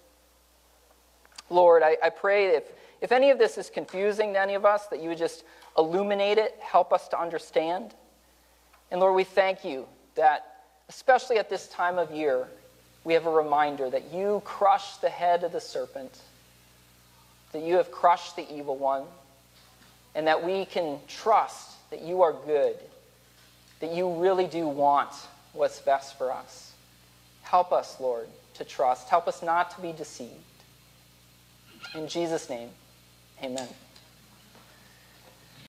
Lord, 1.48 1.82
I, 1.82 1.96
I 2.02 2.10
pray 2.10 2.46
if, 2.56 2.64
if 3.00 3.12
any 3.12 3.30
of 3.30 3.38
this 3.38 3.58
is 3.58 3.70
confusing 3.70 4.32
to 4.34 4.40
any 4.40 4.54
of 4.54 4.64
us, 4.64 4.86
that 4.86 5.02
you 5.02 5.08
would 5.10 5.18
just 5.18 5.44
illuminate 5.76 6.38
it, 6.38 6.56
help 6.60 6.92
us 6.92 7.08
to 7.08 7.20
understand. 7.20 7.94
And 8.90 9.00
Lord, 9.00 9.14
we 9.14 9.24
thank 9.24 9.64
you 9.64 9.86
that, 10.14 10.62
especially 10.88 11.38
at 11.38 11.50
this 11.50 11.68
time 11.68 11.98
of 11.98 12.10
year, 12.10 12.48
we 13.04 13.14
have 13.14 13.26
a 13.26 13.30
reminder 13.30 13.88
that 13.90 14.12
you 14.12 14.42
crushed 14.44 15.00
the 15.00 15.08
head 15.08 15.44
of 15.44 15.52
the 15.52 15.60
serpent, 15.60 16.20
that 17.52 17.62
you 17.62 17.76
have 17.76 17.90
crushed 17.90 18.36
the 18.36 18.52
evil 18.52 18.76
one, 18.76 19.04
and 20.14 20.26
that 20.26 20.44
we 20.44 20.64
can 20.64 20.98
trust 21.08 21.90
that 21.90 22.02
you 22.02 22.22
are 22.22 22.32
good, 22.32 22.76
that 23.80 23.92
you 23.92 24.12
really 24.14 24.46
do 24.46 24.66
want 24.68 25.10
what's 25.52 25.80
best 25.80 26.16
for 26.18 26.32
us. 26.32 26.72
Help 27.42 27.72
us, 27.72 27.98
Lord, 28.00 28.28
to 28.54 28.64
trust. 28.64 29.08
Help 29.08 29.26
us 29.26 29.42
not 29.42 29.70
to 29.72 29.80
be 29.80 29.92
deceived. 29.92 30.30
In 31.94 32.06
Jesus' 32.08 32.48
name, 32.48 32.70
amen. 33.42 33.68